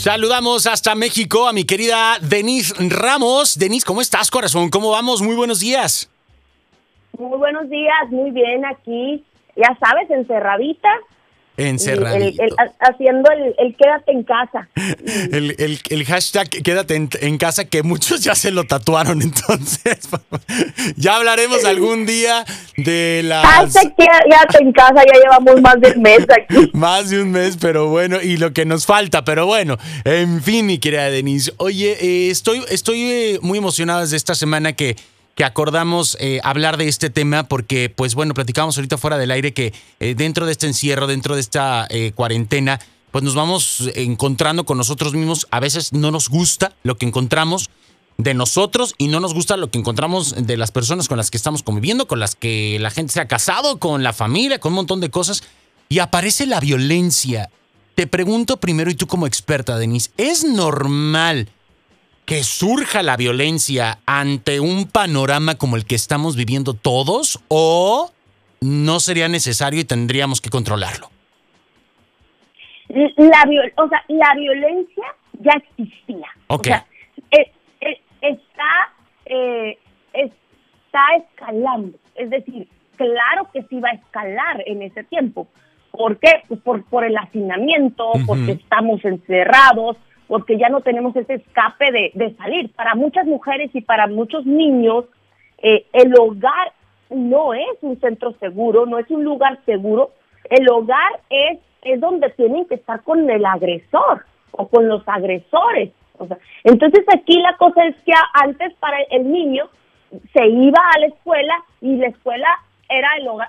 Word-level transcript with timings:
Saludamos 0.00 0.66
hasta 0.66 0.94
México 0.94 1.46
a 1.46 1.52
mi 1.52 1.64
querida 1.64 2.16
Denise 2.22 2.72
Ramos. 2.88 3.58
Denise, 3.58 3.84
¿cómo 3.84 4.00
estás, 4.00 4.30
corazón? 4.30 4.70
¿Cómo 4.70 4.92
vamos? 4.92 5.20
Muy 5.20 5.36
buenos 5.36 5.60
días. 5.60 6.10
Muy 7.18 7.36
buenos 7.36 7.68
días, 7.68 8.08
muy 8.08 8.30
bien 8.30 8.64
aquí. 8.64 9.22
Ya 9.56 9.76
sabes, 9.78 10.10
encerradita. 10.10 10.88
Encerradito. 11.68 12.42
haciendo 12.80 13.30
el, 13.58 13.76
quédate 13.76 14.12
en 14.12 14.24
casa. 14.24 14.68
El, 15.90 16.04
hashtag 16.04 16.48
quédate 16.48 16.94
en, 16.96 17.38
casa 17.38 17.64
que 17.64 17.82
muchos 17.82 18.22
ya 18.22 18.34
se 18.34 18.50
lo 18.50 18.64
tatuaron, 18.64 19.22
entonces 19.22 20.08
ya 20.96 21.16
hablaremos 21.16 21.64
algún 21.64 22.06
día 22.06 22.44
de 22.76 23.22
la... 23.24 23.42
Hashtag 23.42 23.94
quédate 23.96 24.62
en 24.62 24.72
casa, 24.72 24.94
ya 24.96 25.20
llevamos 25.20 25.60
más 25.60 25.80
de 25.80 25.92
un 25.92 26.02
mes 26.02 26.20
aquí. 26.20 26.70
más 26.72 27.10
de 27.10 27.22
un 27.22 27.30
mes, 27.30 27.56
pero 27.60 27.88
bueno, 27.88 28.20
y 28.20 28.36
lo 28.36 28.52
que 28.52 28.64
nos 28.64 28.86
falta, 28.86 29.24
pero 29.24 29.46
bueno, 29.46 29.76
en 30.04 30.42
fin, 30.42 30.66
mi 30.66 30.78
querida 30.78 31.10
Denise. 31.10 31.52
Oye, 31.58 31.96
eh, 32.00 32.30
estoy, 32.30 32.62
estoy 32.70 33.02
eh, 33.02 33.38
muy 33.42 33.58
emocionada 33.58 34.00
desde 34.00 34.16
esta 34.16 34.34
semana 34.34 34.72
que 34.72 34.96
que 35.34 35.44
acordamos 35.44 36.16
eh, 36.20 36.40
hablar 36.42 36.76
de 36.76 36.88
este 36.88 37.10
tema 37.10 37.44
porque, 37.44 37.88
pues 37.88 38.14
bueno, 38.14 38.34
platicamos 38.34 38.76
ahorita 38.76 38.98
fuera 38.98 39.18
del 39.18 39.30
aire 39.30 39.54
que 39.54 39.72
eh, 39.98 40.14
dentro 40.14 40.46
de 40.46 40.52
este 40.52 40.66
encierro, 40.66 41.06
dentro 41.06 41.34
de 41.34 41.40
esta 41.40 41.86
eh, 41.88 42.12
cuarentena, 42.14 42.80
pues 43.10 43.24
nos 43.24 43.34
vamos 43.34 43.90
encontrando 43.94 44.64
con 44.64 44.76
nosotros 44.76 45.14
mismos. 45.14 45.46
A 45.50 45.60
veces 45.60 45.92
no 45.92 46.10
nos 46.10 46.28
gusta 46.28 46.74
lo 46.82 46.96
que 46.96 47.06
encontramos 47.06 47.70
de 48.18 48.34
nosotros 48.34 48.94
y 48.98 49.08
no 49.08 49.18
nos 49.20 49.34
gusta 49.34 49.56
lo 49.56 49.70
que 49.70 49.78
encontramos 49.78 50.34
de 50.46 50.56
las 50.56 50.70
personas 50.70 51.08
con 51.08 51.16
las 51.16 51.30
que 51.30 51.36
estamos 51.36 51.62
conviviendo, 51.62 52.06
con 52.06 52.20
las 52.20 52.34
que 52.34 52.78
la 52.78 52.90
gente 52.90 53.12
se 53.12 53.20
ha 53.20 53.28
casado, 53.28 53.78
con 53.78 54.02
la 54.02 54.12
familia, 54.12 54.58
con 54.58 54.72
un 54.72 54.76
montón 54.76 55.00
de 55.00 55.10
cosas. 55.10 55.42
Y 55.88 55.98
aparece 55.98 56.46
la 56.46 56.60
violencia. 56.60 57.50
Te 57.94 58.06
pregunto 58.06 58.58
primero, 58.58 58.90
y 58.90 58.94
tú 58.94 59.06
como 59.06 59.26
experta, 59.26 59.76
Denise, 59.76 60.10
¿es 60.16 60.44
normal? 60.44 61.48
Que 62.30 62.44
surja 62.44 63.02
la 63.02 63.16
violencia 63.16 63.98
ante 64.06 64.60
un 64.60 64.86
panorama 64.88 65.56
como 65.56 65.74
el 65.74 65.84
que 65.84 65.96
estamos 65.96 66.36
viviendo 66.36 66.74
todos 66.74 67.42
o 67.48 68.12
no 68.60 69.00
sería 69.00 69.26
necesario 69.26 69.80
y 69.80 69.84
tendríamos 69.84 70.40
que 70.40 70.48
controlarlo? 70.48 71.08
La, 72.88 73.42
o 73.78 73.88
sea, 73.88 74.04
la 74.06 74.32
violencia 74.36 75.06
ya 75.40 75.60
existía. 75.76 76.28
O 76.46 76.62
sea, 76.62 76.86
eh, 77.32 77.50
eh, 77.80 78.00
está, 78.20 78.92
eh, 79.24 79.76
está 80.12 81.02
escalando. 81.18 81.98
Es 82.14 82.30
decir, 82.30 82.68
claro 82.94 83.48
que 83.52 83.64
sí 83.64 83.80
va 83.80 83.88
a 83.88 83.94
escalar 83.94 84.62
en 84.66 84.82
ese 84.82 85.02
tiempo. 85.02 85.48
¿Por 85.90 86.16
qué? 86.20 86.44
Pues 86.46 86.60
por, 86.60 86.84
por 86.84 87.02
el 87.02 87.18
hacinamiento, 87.18 88.12
porque 88.24 88.52
estamos 88.52 89.04
encerrados, 89.04 89.96
porque 90.30 90.56
ya 90.56 90.68
no 90.68 90.80
tenemos 90.80 91.16
ese 91.16 91.34
escape 91.34 91.90
de, 91.90 92.34
salir. 92.36 92.72
Para 92.74 92.94
muchas 92.94 93.26
mujeres 93.26 93.68
y 93.74 93.80
para 93.80 94.06
muchos 94.06 94.46
niños, 94.46 95.06
eh, 95.58 95.86
el 95.92 96.14
hogar 96.16 96.72
no 97.10 97.52
es 97.52 97.76
un 97.80 97.98
centro 97.98 98.30
seguro, 98.38 98.86
no 98.86 99.00
es 99.00 99.10
un 99.10 99.24
lugar 99.24 99.58
seguro. 99.66 100.12
El 100.48 100.68
hogar 100.68 101.18
es, 101.30 101.58
es 101.82 102.00
donde 102.00 102.30
tienen 102.30 102.64
que 102.66 102.76
estar 102.76 103.02
con 103.02 103.28
el 103.28 103.44
agresor 103.44 104.24
o 104.52 104.68
con 104.68 104.86
los 104.86 105.02
agresores. 105.08 105.90
Entonces 106.62 107.04
aquí 107.12 107.36
la 107.40 107.56
cosa 107.56 107.86
es 107.86 107.96
que 108.04 108.12
antes 108.34 108.72
para 108.74 108.98
el 109.10 109.32
niño 109.32 109.68
se 110.32 110.46
iba 110.46 110.80
a 110.94 111.00
la 111.00 111.06
escuela 111.06 111.54
y 111.80 111.96
la 111.96 112.06
escuela 112.06 112.48
era 112.90 113.08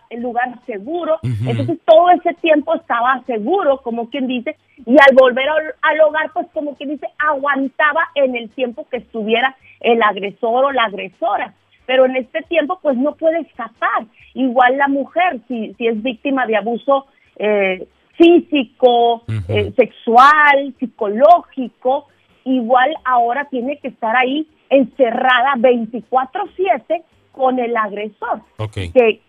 el, 0.10 0.22
lugar 0.22 0.60
seguro, 0.66 1.18
entonces 1.24 1.80
todo 1.84 2.12
ese 2.12 2.34
tiempo 2.36 2.76
estaba 2.76 3.24
seguro, 3.26 3.82
como 3.82 4.10
quien 4.10 4.28
dice, 4.28 4.56
y 4.86 4.92
al 4.92 5.16
volver 5.16 5.48
al, 5.82 6.02
hogar, 6.02 6.32
pues 6.34 6.48
como 6.54 6.76
quien 6.76 6.92
dice, 6.92 7.08
aguantaba 7.18 8.10
en 8.16 8.36
el 8.36 8.50
tiempo 8.52 8.88
que 8.90 8.98
estuviera 8.98 9.56
el 9.80 10.02
agresor 10.02 10.66
o 10.66 10.72
la 10.72 10.84
agresora. 10.84 11.54
Pero 11.88 12.06
en 12.06 12.16
este 12.16 12.42
tiempo, 12.44 12.80
pues 12.82 12.96
no 12.96 13.16
puede 13.16 13.40
escapar. 13.42 14.06
Igual 14.34 14.78
la 14.78 14.88
mujer, 14.88 15.40
si, 15.48 15.74
si 15.74 15.88
es 15.88 16.02
víctima 16.02 16.46
de 16.46 16.56
abuso 16.56 17.08
eh, 17.36 17.88
físico, 18.16 19.24
eh, 19.50 19.74
sexual, 19.76 20.74
psicológico, 20.80 22.08
igual 22.46 22.94
ahora 23.04 23.48
tiene 23.50 23.78
que 23.78 23.90
estar 23.90 24.16
ahí 24.16 24.48
encerrada 24.70 25.56
24/7 25.58 27.04
con 27.32 27.60
el 27.60 27.76
agresor. 27.76 28.42
Que, 28.74 29.22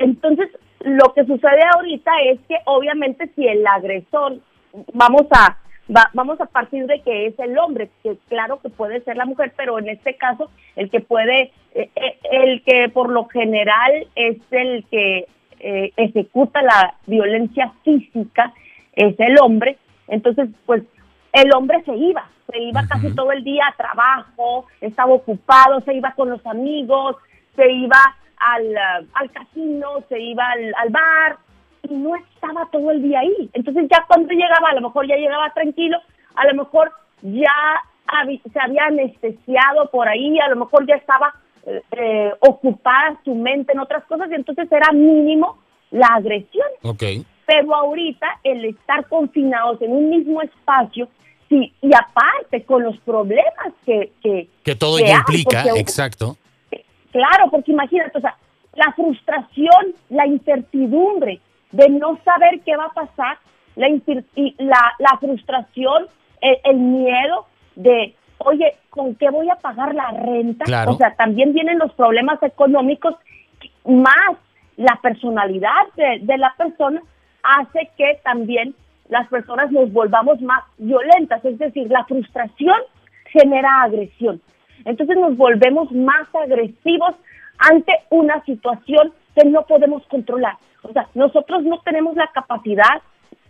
entonces, 0.00 0.48
lo 0.80 1.12
que 1.12 1.24
sucede 1.24 1.60
ahorita 1.74 2.10
es 2.24 2.40
que 2.48 2.56
obviamente 2.64 3.30
si 3.36 3.46
el 3.46 3.66
agresor, 3.66 4.38
vamos 4.92 5.26
a 5.30 5.58
vamos 6.14 6.40
a 6.40 6.46
partir 6.46 6.86
de 6.86 7.00
que 7.02 7.26
es 7.26 7.38
el 7.40 7.58
hombre, 7.58 7.90
que 8.04 8.16
claro 8.28 8.60
que 8.60 8.70
puede 8.70 9.00
ser 9.00 9.16
la 9.16 9.24
mujer, 9.24 9.52
pero 9.56 9.78
en 9.78 9.88
este 9.88 10.14
caso 10.14 10.48
el 10.76 10.88
que 10.88 11.00
puede, 11.00 11.52
eh, 11.74 11.90
eh, 11.96 12.18
el 12.30 12.62
que 12.62 12.88
por 12.90 13.10
lo 13.10 13.24
general 13.26 14.06
es 14.14 14.36
el 14.52 14.84
que 14.88 15.26
eh, 15.58 15.92
ejecuta 15.96 16.62
la 16.62 16.94
violencia 17.06 17.72
física 17.82 18.52
es 18.92 19.18
el 19.18 19.36
hombre, 19.42 19.78
entonces 20.06 20.48
pues 20.64 20.84
el 21.32 21.52
hombre 21.54 21.82
se 21.84 21.96
iba, 21.96 22.28
se 22.48 22.60
iba 22.60 22.86
casi 22.86 23.12
todo 23.12 23.32
el 23.32 23.42
día 23.42 23.64
a 23.66 23.76
trabajo, 23.76 24.66
estaba 24.80 25.12
ocupado, 25.12 25.80
se 25.80 25.94
iba 25.94 26.12
con 26.12 26.30
los 26.30 26.46
amigos, 26.46 27.16
se 27.56 27.68
iba 27.68 28.16
al, 28.40 28.76
al 29.12 29.30
casino, 29.30 30.02
se 30.08 30.18
iba 30.20 30.44
al, 30.50 30.90
bar 30.90 31.38
y 31.88 31.94
no 31.94 32.16
estaba 32.16 32.68
todo 32.72 32.90
el 32.90 33.02
día 33.02 33.20
ahí. 33.20 33.50
Entonces 33.52 33.86
ya 33.90 34.04
cuando 34.08 34.32
llegaba, 34.32 34.70
a 34.70 34.74
lo 34.74 34.80
mejor 34.80 35.06
ya 35.06 35.16
llegaba 35.16 35.52
tranquilo, 35.52 35.98
a 36.34 36.46
lo 36.46 36.54
mejor 36.54 36.92
ya 37.22 37.52
se 38.52 38.60
había 38.60 38.86
anestesiado 38.86 39.88
por 39.90 40.08
ahí, 40.08 40.38
a 40.40 40.48
lo 40.48 40.56
mejor 40.56 40.86
ya 40.86 40.96
estaba 40.96 41.32
eh, 41.66 41.82
eh, 41.92 42.32
ocupada 42.40 43.20
su 43.24 43.34
mente 43.34 43.72
en 43.72 43.78
otras 43.78 44.04
cosas 44.04 44.28
y 44.30 44.34
entonces 44.34 44.70
era 44.72 44.92
mínimo 44.92 45.58
la 45.90 46.06
agresión. 46.06 46.66
Okay. 46.82 47.24
Pero 47.46 47.74
ahorita 47.74 48.26
el 48.42 48.64
estar 48.64 49.06
confinados 49.08 49.80
en 49.82 49.92
un 49.92 50.10
mismo 50.10 50.42
espacio 50.42 51.08
sí, 51.48 51.72
y 51.82 51.90
aparte 51.94 52.64
con 52.64 52.82
los 52.82 52.96
problemas 52.98 53.72
que... 53.84 54.12
Que, 54.22 54.48
que 54.62 54.74
todo 54.76 54.98
implica, 54.98 55.64
exacto. 55.76 56.36
Claro, 57.10 57.50
porque 57.50 57.72
imagínate, 57.72 58.18
o 58.18 58.20
sea, 58.20 58.36
la 58.74 58.92
frustración, 58.92 59.94
la 60.10 60.26
incertidumbre 60.26 61.40
de 61.72 61.88
no 61.88 62.18
saber 62.24 62.60
qué 62.64 62.76
va 62.76 62.86
a 62.86 62.92
pasar, 62.92 63.38
la, 63.76 63.88
la, 64.58 64.92
la 64.98 65.18
frustración, 65.18 66.06
el, 66.40 66.76
miedo 66.76 67.46
de, 67.76 68.14
oye, 68.38 68.74
¿con 68.90 69.14
qué 69.14 69.30
voy 69.30 69.48
a 69.50 69.56
pagar 69.56 69.94
la 69.94 70.10
renta? 70.10 70.64
O 70.88 70.96
sea, 70.96 71.14
también 71.14 71.52
vienen 71.52 71.78
los 71.78 71.92
problemas 71.94 72.42
económicos, 72.42 73.14
más 73.84 74.36
la 74.76 74.98
personalidad 75.02 75.86
de, 75.96 76.20
de 76.22 76.38
la 76.38 76.54
persona 76.56 77.02
hace 77.42 77.90
que 77.96 78.20
también 78.22 78.74
las 79.08 79.28
personas 79.28 79.70
nos 79.72 79.92
volvamos 79.92 80.40
más 80.40 80.62
violentas, 80.78 81.44
es 81.44 81.58
decir, 81.58 81.90
la 81.90 82.04
frustración 82.04 82.76
genera 83.26 83.82
agresión. 83.82 84.40
Entonces 84.84 85.16
nos 85.16 85.36
volvemos 85.36 85.90
más 85.92 86.28
agresivos 86.34 87.14
ante 87.58 87.92
una 88.10 88.42
situación 88.44 89.12
que 89.34 89.48
no 89.48 89.66
podemos 89.66 90.06
controlar. 90.06 90.54
O 90.82 90.92
sea, 90.92 91.08
nosotros 91.14 91.62
no 91.64 91.80
tenemos 91.80 92.16
la 92.16 92.28
capacidad 92.28 93.02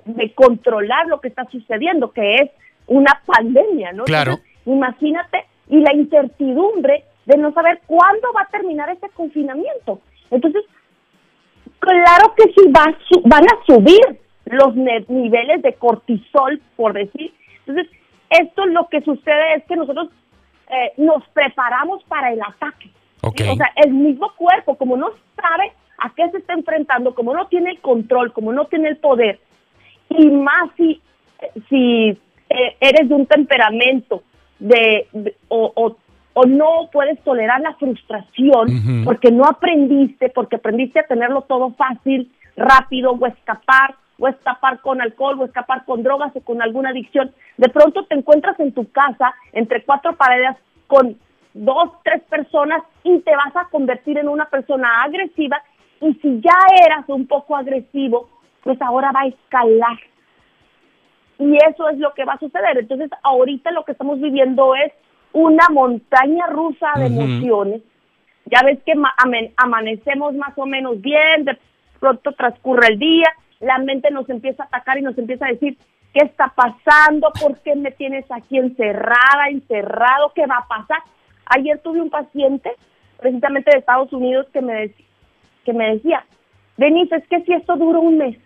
de 0.04 0.32
controlar 0.32 1.06
lo 1.06 1.20
que 1.20 1.28
está 1.28 1.44
sucediendo, 1.46 2.10
que 2.12 2.34
es 2.36 2.50
una 2.86 3.22
pandemia, 3.24 3.92
¿no? 3.92 4.04
Claro. 4.04 4.38
imagínate, 4.66 5.46
y 5.68 5.78
la 5.80 5.94
incertidumbre 5.94 7.04
de 7.26 7.38
no 7.38 7.52
saber 7.52 7.80
cuándo 7.86 8.32
va 8.34 8.42
a 8.42 8.50
terminar 8.50 8.90
ese 8.90 9.08
confinamiento. 9.10 10.00
Entonces, 10.30 10.64
claro 11.78 12.34
que 12.36 12.44
sí 12.52 12.70
va 12.70 12.84
van 13.24 13.44
a 13.44 13.64
subir 13.66 14.20
los 14.46 14.74
niveles 14.74 15.62
de 15.62 15.74
cortisol, 15.74 16.60
por 16.76 16.92
decir. 16.92 17.32
Entonces, 17.66 17.92
esto 18.30 18.66
lo 18.66 18.88
que 18.88 19.00
sucede 19.02 19.54
es 19.56 19.64
que 19.64 19.76
nosotros 19.76 20.08
eh, 20.70 20.92
nos 20.96 21.26
preparamos 21.28 22.02
para 22.04 22.32
el 22.32 22.40
ataque. 22.40 22.90
O 23.22 23.32
sea, 23.32 23.70
el 23.76 23.92
mismo 23.92 24.32
cuerpo, 24.36 24.76
como 24.76 24.96
no 24.96 25.10
sabe 25.36 25.72
a 25.98 26.10
qué 26.14 26.30
se 26.30 26.38
está 26.38 26.54
enfrentando, 26.54 27.14
como 27.14 27.34
no 27.34 27.46
tiene 27.48 27.70
el 27.72 27.80
control, 27.80 28.32
como 28.32 28.52
no 28.52 28.64
tiene 28.66 28.88
el 28.88 28.96
poder, 28.96 29.38
y 30.08 30.26
más 30.30 30.70
si, 30.76 31.00
si 31.68 32.18
eh, 32.48 32.76
eres 32.80 33.08
de 33.08 33.14
un 33.14 33.26
temperamento 33.26 34.22
de, 34.58 35.06
o, 35.48 35.72
o, 35.74 35.96
no 36.46 36.88
puedes 36.90 37.22
tolerar 37.22 37.60
la 37.60 37.74
frustración 37.74 39.04
porque 39.04 39.30
no 39.30 39.44
aprendiste, 39.44 40.30
porque 40.30 40.56
aprendiste 40.56 41.00
a 41.00 41.06
tenerlo 41.06 41.42
todo 41.42 41.72
fácil, 41.72 42.32
rápido 42.56 43.12
o 43.12 43.26
escapar, 43.26 43.94
o 44.20 44.28
escapar 44.28 44.80
con 44.80 45.00
alcohol, 45.00 45.40
o 45.40 45.44
escapar 45.46 45.84
con 45.84 46.02
drogas 46.02 46.30
o 46.36 46.40
con 46.42 46.62
alguna 46.62 46.90
adicción. 46.90 47.32
De 47.56 47.68
pronto 47.70 48.04
te 48.04 48.14
encuentras 48.14 48.60
en 48.60 48.72
tu 48.72 48.88
casa, 48.92 49.34
entre 49.52 49.82
cuatro 49.82 50.14
paredes, 50.14 50.56
con 50.86 51.16
dos, 51.54 51.90
tres 52.04 52.22
personas 52.24 52.82
y 53.02 53.18
te 53.20 53.34
vas 53.34 53.56
a 53.56 53.68
convertir 53.70 54.18
en 54.18 54.28
una 54.28 54.44
persona 54.44 55.02
agresiva. 55.02 55.62
Y 56.00 56.14
si 56.14 56.40
ya 56.40 56.58
eras 56.86 57.08
un 57.08 57.26
poco 57.26 57.56
agresivo, 57.56 58.28
pues 58.62 58.80
ahora 58.82 59.10
va 59.12 59.22
a 59.22 59.28
escalar. 59.28 59.98
y 61.38 61.56
eso 61.56 61.88
es 61.88 61.98
lo 61.98 62.12
que 62.12 62.26
va 62.26 62.34
a 62.34 62.38
suceder. 62.38 62.76
Entonces, 62.78 63.10
ahorita 63.22 63.70
lo 63.70 63.84
que 63.84 63.92
estamos 63.92 64.20
viviendo 64.20 64.74
es 64.74 64.92
una 65.32 65.66
montaña 65.70 66.46
rusa 66.48 66.88
de 66.96 67.06
emociones. 67.06 67.82
Ya 68.44 68.60
ves 68.64 68.78
que 68.84 68.92
amanecemos 69.56 70.34
más 70.34 70.52
o 70.56 70.66
menos 70.66 71.00
bien, 71.00 71.44
de 71.44 71.58
pronto 71.98 72.32
transcurre 72.32 72.88
el 72.88 72.98
día, 72.98 73.32
la 73.60 73.78
mente 73.78 74.10
nos 74.10 74.28
empieza 74.28 74.64
a 74.64 74.66
atacar 74.66 74.98
y 74.98 75.02
nos 75.02 75.16
empieza 75.16 75.46
a 75.46 75.50
decir, 75.50 75.76
¿qué 76.12 76.24
está 76.24 76.52
pasando? 76.54 77.30
¿Por 77.40 77.58
qué 77.58 77.76
me 77.76 77.92
tienes 77.92 78.24
aquí 78.30 78.58
encerrada, 78.58 79.48
encerrado? 79.50 80.32
¿Qué 80.34 80.46
va 80.46 80.56
a 80.56 80.68
pasar? 80.68 80.98
Ayer 81.46 81.78
tuve 81.80 82.00
un 82.00 82.10
paciente, 82.10 82.70
precisamente 83.18 83.70
de 83.70 83.78
Estados 83.78 84.12
Unidos, 84.12 84.46
que 84.52 84.62
me, 84.62 84.72
decía, 84.74 85.06
que 85.64 85.72
me 85.72 85.94
decía, 85.94 86.24
Denise, 86.76 87.16
es 87.16 87.28
que 87.28 87.42
si 87.42 87.52
esto 87.52 87.76
dura 87.76 87.98
un 87.98 88.18
mes, 88.18 88.38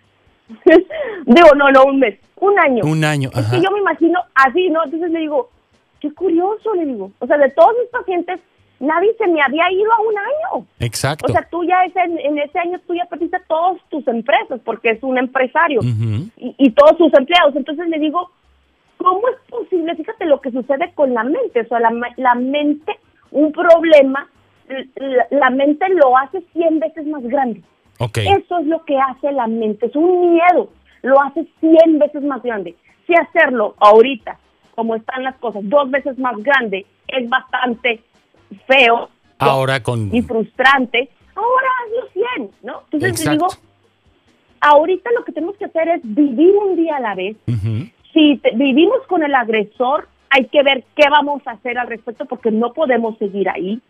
digo, 1.27 1.49
no, 1.57 1.71
no, 1.71 1.85
un 1.85 2.01
mes, 2.01 2.19
un 2.37 2.59
año. 2.59 2.85
Un 2.85 3.05
año, 3.05 3.31
Es 3.35 3.47
que 3.47 3.63
yo 3.63 3.71
me 3.71 3.81
imagino 3.81 4.21
así, 4.35 4.69
¿no? 4.69 4.85
Entonces 4.85 5.11
le 5.11 5.21
digo, 5.21 5.51
qué 6.01 6.13
curioso, 6.13 6.75
le 6.75 6.87
digo. 6.87 7.13
O 7.21 7.27
sea, 7.27 7.39
de 7.39 7.51
todos 7.51 7.73
mis 7.81 7.91
pacientes, 7.91 8.41
nadie 8.81 9.15
se 9.19 9.27
me 9.27 9.41
había 9.41 9.71
ido 9.73 9.93
a 9.93 10.01
un 10.01 10.19
año. 10.19 10.67
Exacto. 10.81 11.27
O 11.29 11.33
sea, 11.33 11.47
tú 11.51 11.65
ya 11.65 11.85
ese, 11.85 12.01
en 12.01 12.39
ese 12.39 12.59
año 12.59 12.79
tú 12.87 12.95
ya 12.95 13.05
perdiste 13.07 13.39
todas 13.49 13.81
tus 13.89 14.07
empresas 14.09 14.61
porque 14.65 14.91
es 14.91 15.03
un 15.03 15.19
empresario 15.19 15.81
y, 15.83 16.55
y, 16.59 16.71
todos 16.71 16.97
sus 16.99 17.13
empleados. 17.15 17.55
Entonces 17.57 17.89
le 17.89 17.99
digo, 17.99 18.31
¿cómo 18.99 19.23
es 19.29 19.51
posible? 19.51 19.95
Fíjate 19.97 20.27
lo 20.27 20.41
que 20.41 20.51
sucede 20.51 20.93
con 20.95 21.15
la 21.15 21.25
mente. 21.25 21.61
O 21.61 21.67
sea, 21.67 21.81
la, 21.81 21.93
la 22.17 22.35
mente, 22.35 22.99
un 23.31 23.53
problema, 23.53 24.29
la, 24.97 25.27
la 25.31 25.51
mente 25.51 25.89
lo 25.91 26.17
hace 26.17 26.43
100 26.53 26.81
veces 26.81 27.07
más 27.07 27.23
grande. 27.23 27.63
Eso 27.99 28.59
es 28.59 28.67
lo 28.67 28.85
que 28.85 28.99
hace 28.99 29.33
la 29.33 29.47
mente, 29.47 29.87
es 29.87 29.97
un 29.97 30.33
miedo, 30.33 30.69
lo 31.03 31.21
hace 31.21 31.47
100 31.61 31.99
veces 31.99 32.23
más 32.23 32.43
grande. 32.43 32.75
Si 33.07 33.15
hacerlo 33.15 33.75
ahorita, 33.79 34.39
como 34.75 34.97
están 34.97 35.23
las 35.23 35.37
cosas, 35.37 35.63
dos 35.65 35.91
veces 35.91 36.19
más 36.19 36.37
grande, 36.43 36.87
es 37.07 37.29
bastante 37.29 38.03
feo 38.67 39.09
ahora 39.39 39.83
con... 39.83 40.15
y 40.15 40.23
frustrante, 40.23 41.09
ahora 41.35 41.69
hazlo 41.85 42.25
100, 42.37 42.51
¿no? 42.63 42.83
Entonces 42.91 43.31
digo, 43.31 43.49
ahorita 44.61 45.11
lo 45.13 45.25
que 45.25 45.33
tenemos 45.33 45.57
que 45.57 45.67
hacer 45.67 45.89
es 45.89 46.01
vivir 46.03 46.55
un 46.57 46.77
día 46.77 46.97
a 46.97 47.01
la 47.01 47.15
vez. 47.15 47.37
Si 48.13 48.41
vivimos 48.55 49.05
con 49.09 49.23
el 49.23 49.35
agresor, 49.35 50.09
hay 50.31 50.47
que 50.47 50.63
ver 50.63 50.85
qué 50.97 51.09
vamos 51.11 51.47
a 51.47 51.53
hacer 51.53 51.79
al 51.79 51.89
respecto 51.89 52.25
porque 52.27 52.51
no 52.51 52.73
podemos 52.73 53.19
seguir 53.19 53.49
ahí. 53.49 53.81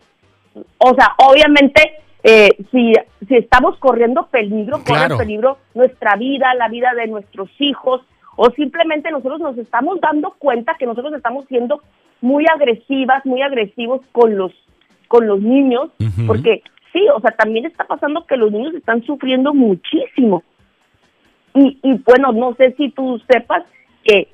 O 0.79 0.95
sea, 0.95 1.15
obviamente 1.19 1.81
eh, 2.23 2.49
si, 2.71 2.93
si 3.29 3.37
estamos 3.37 3.79
corriendo 3.79 4.27
peligro, 4.29 4.83
corre 4.83 5.17
peligro 5.17 5.59
nuestra 5.75 6.17
vida, 6.17 6.55
la 6.55 6.69
vida 6.69 6.95
de 6.95 7.07
nuestros 7.07 7.51
hijos, 7.59 8.01
o 8.37 8.51
simplemente 8.51 9.11
nosotros 9.11 9.41
nos 9.41 9.59
estamos 9.59 10.01
dando 10.01 10.35
cuenta 10.39 10.75
que 10.79 10.87
nosotros 10.87 11.13
estamos 11.15 11.47
siendo 11.49 11.83
muy 12.25 12.47
agresivas, 12.47 13.25
muy 13.27 13.43
agresivos 13.43 14.01
con 14.11 14.37
los, 14.39 14.51
con 15.09 15.27
los 15.27 15.41
niños, 15.41 15.91
porque 16.27 16.63
sí, 16.91 17.07
o 17.15 17.21
sea, 17.21 17.33
también 17.33 17.67
está 17.67 17.85
pasando 17.85 18.25
que 18.25 18.39
los 18.39 18.51
niños 18.51 18.75
están 18.75 19.03
sufriendo 19.03 19.53
muchísimo. 19.53 20.43
Y, 21.53 21.79
y 21.83 22.01
bueno, 22.05 22.33
no 22.33 22.55
sé 22.55 22.73
si 22.79 22.91
tú 22.93 23.21
sepas 23.31 23.65
que, 24.03 24.29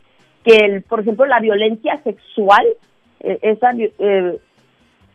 que 0.45 0.57
el, 0.57 0.83
por 0.83 1.01
ejemplo, 1.01 1.27
la 1.27 1.41
violencia 1.41 2.01
sexual, 2.05 2.65
eh, 3.19 3.39
esa, 3.43 3.73
eh, 3.77 4.39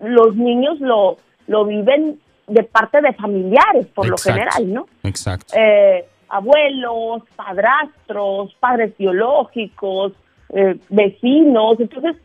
los 0.02 0.36
niños 0.36 0.78
lo, 0.82 1.16
lo 1.48 1.64
viven 1.66 2.20
de 2.48 2.64
parte 2.64 3.00
de 3.02 3.14
familiares, 3.14 3.88
por 3.96 4.10
lo 4.10 4.18
general, 4.18 4.72
¿no? 4.72 4.86
Exacto. 5.04 5.56
Eh, 5.58 6.04
abuelos, 6.28 7.24
padrastros, 7.38 8.54
padres 8.60 8.96
biológicos, 8.98 10.12
eh, 10.50 10.78
vecinos. 10.90 11.80
Entonces, 11.80 12.18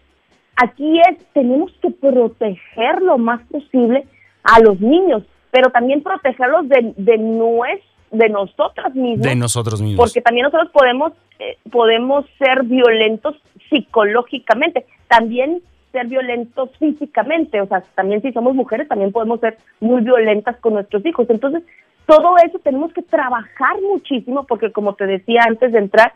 aquí 0.62 1.00
es, 1.00 1.18
tenemos 1.32 1.72
que 1.80 1.90
proteger 1.90 3.02
lo 3.02 3.18
más 3.18 3.40
posible 3.48 4.06
a 4.42 4.60
los 4.60 4.80
niños, 4.80 5.22
pero 5.50 5.70
también 5.70 6.02
protegerlos 6.02 6.68
de, 6.68 6.94
de, 6.96 7.18
nues, 7.18 7.80
de 8.10 8.28
nosotras 8.28 8.94
mismas. 8.94 9.28
De 9.28 9.36
nosotros 9.36 9.80
mismos. 9.80 10.04
Porque 10.04 10.20
también 10.20 10.44
nosotros 10.44 10.70
podemos, 10.72 11.12
eh, 11.38 11.56
podemos 11.70 12.24
ser 12.38 12.64
violentos 12.64 13.36
psicológicamente. 13.68 14.86
También 15.08 15.62
ser 15.92 16.06
violentos 16.06 16.70
físicamente, 16.78 17.60
o 17.60 17.66
sea, 17.66 17.82
también 17.96 18.22
si 18.22 18.32
somos 18.32 18.54
mujeres 18.54 18.86
también 18.86 19.10
podemos 19.10 19.40
ser 19.40 19.58
muy 19.80 20.02
violentas 20.02 20.56
con 20.58 20.74
nuestros 20.74 21.04
hijos. 21.04 21.28
Entonces, 21.28 21.64
todo 22.06 22.36
eso 22.44 22.58
tenemos 22.60 22.92
que 22.92 23.02
trabajar 23.02 23.80
muchísimo 23.82 24.44
porque 24.44 24.70
como 24.70 24.94
te 24.94 25.06
decía 25.06 25.40
antes 25.46 25.72
de 25.72 25.78
entrar, 25.78 26.12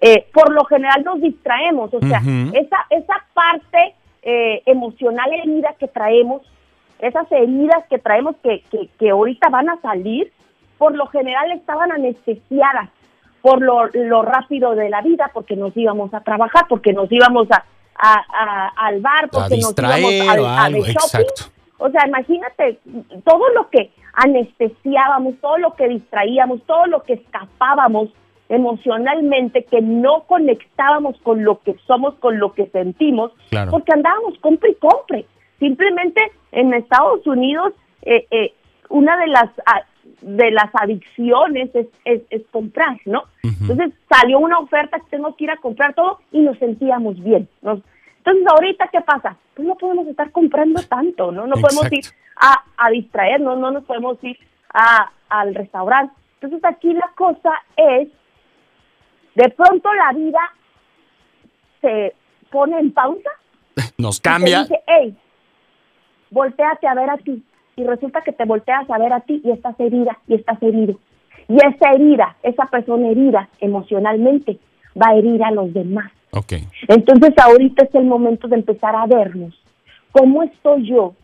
eh, 0.00 0.26
por 0.32 0.52
lo 0.52 0.64
general 0.64 1.04
nos 1.04 1.20
distraemos, 1.20 1.92
o 1.92 2.00
sea, 2.00 2.22
esa, 2.52 2.86
esa 2.90 3.24
parte 3.34 3.94
eh, 4.22 4.62
emocional 4.66 5.32
herida 5.32 5.74
que 5.78 5.88
traemos, 5.88 6.42
esas 6.98 7.30
heridas 7.32 7.84
que 7.88 7.98
traemos 7.98 8.36
que, 8.42 8.62
que, 8.70 8.88
que 8.98 9.10
ahorita 9.10 9.48
van 9.48 9.68
a 9.68 9.80
salir, 9.80 10.32
por 10.78 10.94
lo 10.94 11.06
general 11.06 11.52
estaban 11.52 11.92
anestesiadas 11.92 12.88
por 13.42 13.62
lo, 13.62 13.86
lo 13.92 14.22
rápido 14.22 14.74
de 14.74 14.90
la 14.90 15.00
vida, 15.02 15.30
porque 15.32 15.56
nos 15.56 15.76
íbamos 15.76 16.12
a 16.14 16.20
trabajar, 16.20 16.66
porque 16.68 16.92
nos 16.92 17.10
íbamos 17.10 17.48
a, 17.50 17.64
al 18.76 19.00
bar 19.00 19.28
porque 19.30 19.58
nos 19.58 19.74
íbamos 19.76 20.12
a, 20.28 20.64
a 20.64 20.70
shopping. 20.70 21.26
O 21.78 21.90
sea, 21.90 22.06
imagínate 22.06 22.78
todo 23.24 23.48
lo 23.54 23.68
que 23.70 23.90
anestesiábamos, 24.14 25.34
todo 25.40 25.58
lo 25.58 25.74
que 25.74 25.88
distraíamos, 25.88 26.62
todo 26.66 26.86
lo 26.86 27.02
que 27.02 27.14
escapábamos 27.14 28.10
emocionalmente, 28.50 29.64
que 29.64 29.80
no 29.80 30.24
conectábamos 30.24 31.16
con 31.22 31.44
lo 31.44 31.60
que 31.60 31.76
somos, 31.86 32.14
con 32.16 32.38
lo 32.38 32.52
que 32.52 32.66
sentimos, 32.66 33.32
porque 33.70 33.92
andábamos 33.92 34.38
compre 34.40 34.72
y 34.72 34.74
compre. 34.74 35.24
Simplemente 35.58 36.20
en 36.52 36.74
Estados 36.74 37.26
Unidos, 37.26 37.72
eh, 38.02 38.26
eh, 38.30 38.52
una 38.88 39.16
de 39.18 39.28
las 39.28 39.50
de 40.20 40.50
las 40.50 40.70
adicciones 40.74 41.70
es, 41.74 41.86
es, 42.04 42.42
comprar, 42.50 42.98
¿no? 43.06 43.22
Entonces 43.42 43.92
salió 44.08 44.38
una 44.38 44.58
oferta 44.58 44.98
que 44.98 45.06
tengo 45.10 45.34
que 45.34 45.44
ir 45.44 45.50
a 45.50 45.56
comprar 45.56 45.94
todo 45.94 46.18
y 46.32 46.40
nos 46.40 46.58
sentíamos 46.58 47.22
bien. 47.22 47.48
Entonces 47.62 48.46
ahorita, 48.46 48.88
¿qué 48.92 49.00
pasa? 49.00 49.36
Pues 49.54 49.66
no 49.66 49.76
podemos 49.76 50.06
estar 50.08 50.30
comprando 50.32 50.82
tanto, 50.82 51.32
¿no? 51.32 51.46
No 51.46 51.54
podemos 51.56 51.90
ir 51.92 52.04
a, 52.36 52.64
a 52.76 52.90
distraernos, 52.90 53.58
no 53.58 53.70
nos 53.70 53.84
podemos 53.84 54.22
ir 54.22 54.36
a, 54.74 55.10
al 55.28 55.54
restaurante. 55.54 56.12
Entonces 56.40 56.64
aquí 56.64 56.92
la 56.92 57.10
cosa 57.14 57.52
es, 57.76 58.08
de 59.34 59.48
pronto 59.50 59.92
la 59.94 60.12
vida 60.12 60.40
se 61.80 62.14
pone 62.50 62.78
en 62.78 62.92
pausa. 62.92 63.30
Nos 63.98 64.20
cambia. 64.20 64.60
Y 64.60 64.62
dice, 64.62 64.80
hey, 64.86 65.16
volteate 66.30 66.86
a 66.86 66.94
ver 66.94 67.10
a 67.10 67.16
ti 67.18 67.42
y 67.76 67.84
resulta 67.84 68.20
que 68.20 68.32
te 68.32 68.44
volteas 68.44 68.88
a 68.90 68.98
ver 68.98 69.12
a 69.12 69.20
ti 69.20 69.40
y 69.44 69.50
estás 69.50 69.78
herida 69.78 70.18
y 70.26 70.34
estás 70.34 70.62
herido. 70.62 70.98
Y 71.48 71.56
esa 71.56 71.92
herida, 71.92 72.36
esa 72.42 72.66
persona 72.66 73.08
herida 73.08 73.48
emocionalmente, 73.60 74.58
va 75.00 75.10
a 75.10 75.14
herir 75.16 75.42
a 75.42 75.50
los 75.50 75.72
demás. 75.72 76.12
Okay. 76.32 76.64
Entonces 76.86 77.32
ahorita 77.38 77.84
es 77.84 77.94
el 77.94 78.04
momento 78.04 78.48
de 78.48 78.56
empezar 78.56 78.94
a 78.94 79.06
vernos. 79.06 79.54
¿Cómo 80.12 80.42
estoy 80.42 80.88
yo? 80.88 81.14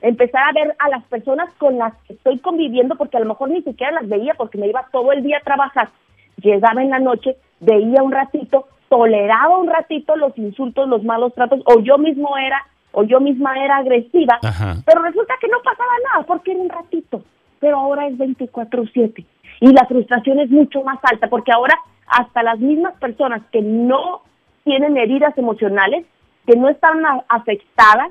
Empezar 0.00 0.42
a 0.48 0.52
ver 0.52 0.76
a 0.78 0.88
las 0.88 1.04
personas 1.04 1.52
con 1.58 1.78
las 1.78 1.94
que 2.06 2.14
estoy 2.14 2.38
conviviendo, 2.38 2.96
porque 2.96 3.16
a 3.16 3.20
lo 3.20 3.26
mejor 3.26 3.50
ni 3.50 3.62
siquiera 3.62 3.92
las 3.92 4.08
veía 4.08 4.34
porque 4.34 4.58
me 4.58 4.68
iba 4.68 4.86
todo 4.92 5.12
el 5.12 5.22
día 5.22 5.38
a 5.38 5.44
trabajar. 5.44 5.90
Llegaba 6.36 6.82
en 6.82 6.90
la 6.90 6.98
noche, 6.98 7.36
veía 7.62 8.02
un 8.02 8.12
ratito, 8.12 8.66
toleraba 8.88 9.56
un 9.56 9.68
ratito 9.68 10.16
los 10.16 10.36
insultos, 10.36 10.88
los 10.88 11.02
malos 11.02 11.32
tratos, 11.34 11.60
o 11.64 11.80
yo 11.80 11.96
mismo 11.96 12.36
era 12.36 12.62
o 12.94 13.04
yo 13.04 13.20
misma 13.20 13.58
era 13.64 13.78
agresiva, 13.78 14.38
pero 14.84 15.00
resulta 15.00 15.34
que 15.40 15.48
no 15.48 15.62
pasaba 15.64 15.90
nada 16.12 16.26
porque 16.26 16.50
era 16.50 16.60
un 16.60 16.68
ratito, 16.68 17.22
pero 17.58 17.78
ahora 17.78 18.06
es 18.06 18.18
24/7 18.18 19.24
y 19.60 19.72
la 19.72 19.86
frustración 19.86 20.40
es 20.40 20.50
mucho 20.50 20.82
más 20.82 20.98
alta 21.02 21.28
porque 21.28 21.52
ahora 21.52 21.74
hasta 22.06 22.42
las 22.42 22.58
mismas 22.58 22.92
personas 22.98 23.40
que 23.50 23.62
no 23.62 24.20
tienen 24.64 24.98
heridas 24.98 25.36
emocionales, 25.38 26.04
que 26.46 26.54
no 26.54 26.68
están 26.68 27.02
afectadas, 27.28 28.10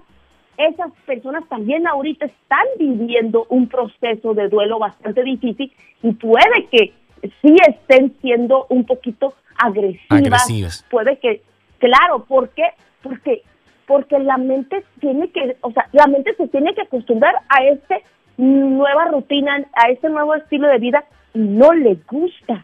esas 0.57 0.91
personas 1.05 1.47
también 1.47 1.85
ahorita 1.85 2.25
están 2.25 2.65
viviendo 2.79 3.45
un 3.49 3.67
proceso 3.67 4.33
de 4.33 4.49
duelo 4.49 4.79
bastante 4.79 5.23
difícil 5.23 5.71
y 6.01 6.11
puede 6.13 6.65
que 6.71 6.93
sí 7.41 7.55
estén 7.67 8.15
siendo 8.21 8.65
un 8.69 8.85
poquito 8.85 9.33
agresivas, 9.61 10.19
agresivas. 10.19 10.85
puede 10.89 11.17
que, 11.17 11.41
claro, 11.79 12.25
¿por 12.25 12.49
qué? 12.49 12.69
Porque 13.01 13.43
porque 13.91 14.19
la 14.19 14.37
mente 14.37 14.85
tiene 15.01 15.29
que, 15.31 15.57
o 15.59 15.71
sea, 15.73 15.89
la 15.91 16.07
mente 16.07 16.33
se 16.35 16.47
tiene 16.47 16.73
que 16.73 16.83
acostumbrar 16.83 17.35
a 17.49 17.65
esta 17.65 17.97
nueva 18.37 19.05
rutina, 19.05 19.65
a 19.73 19.89
este 19.89 20.07
nuevo 20.07 20.33
estilo 20.33 20.69
de 20.69 20.77
vida 20.77 21.03
y 21.33 21.39
no 21.39 21.73
le 21.73 21.97
gusta. 22.09 22.63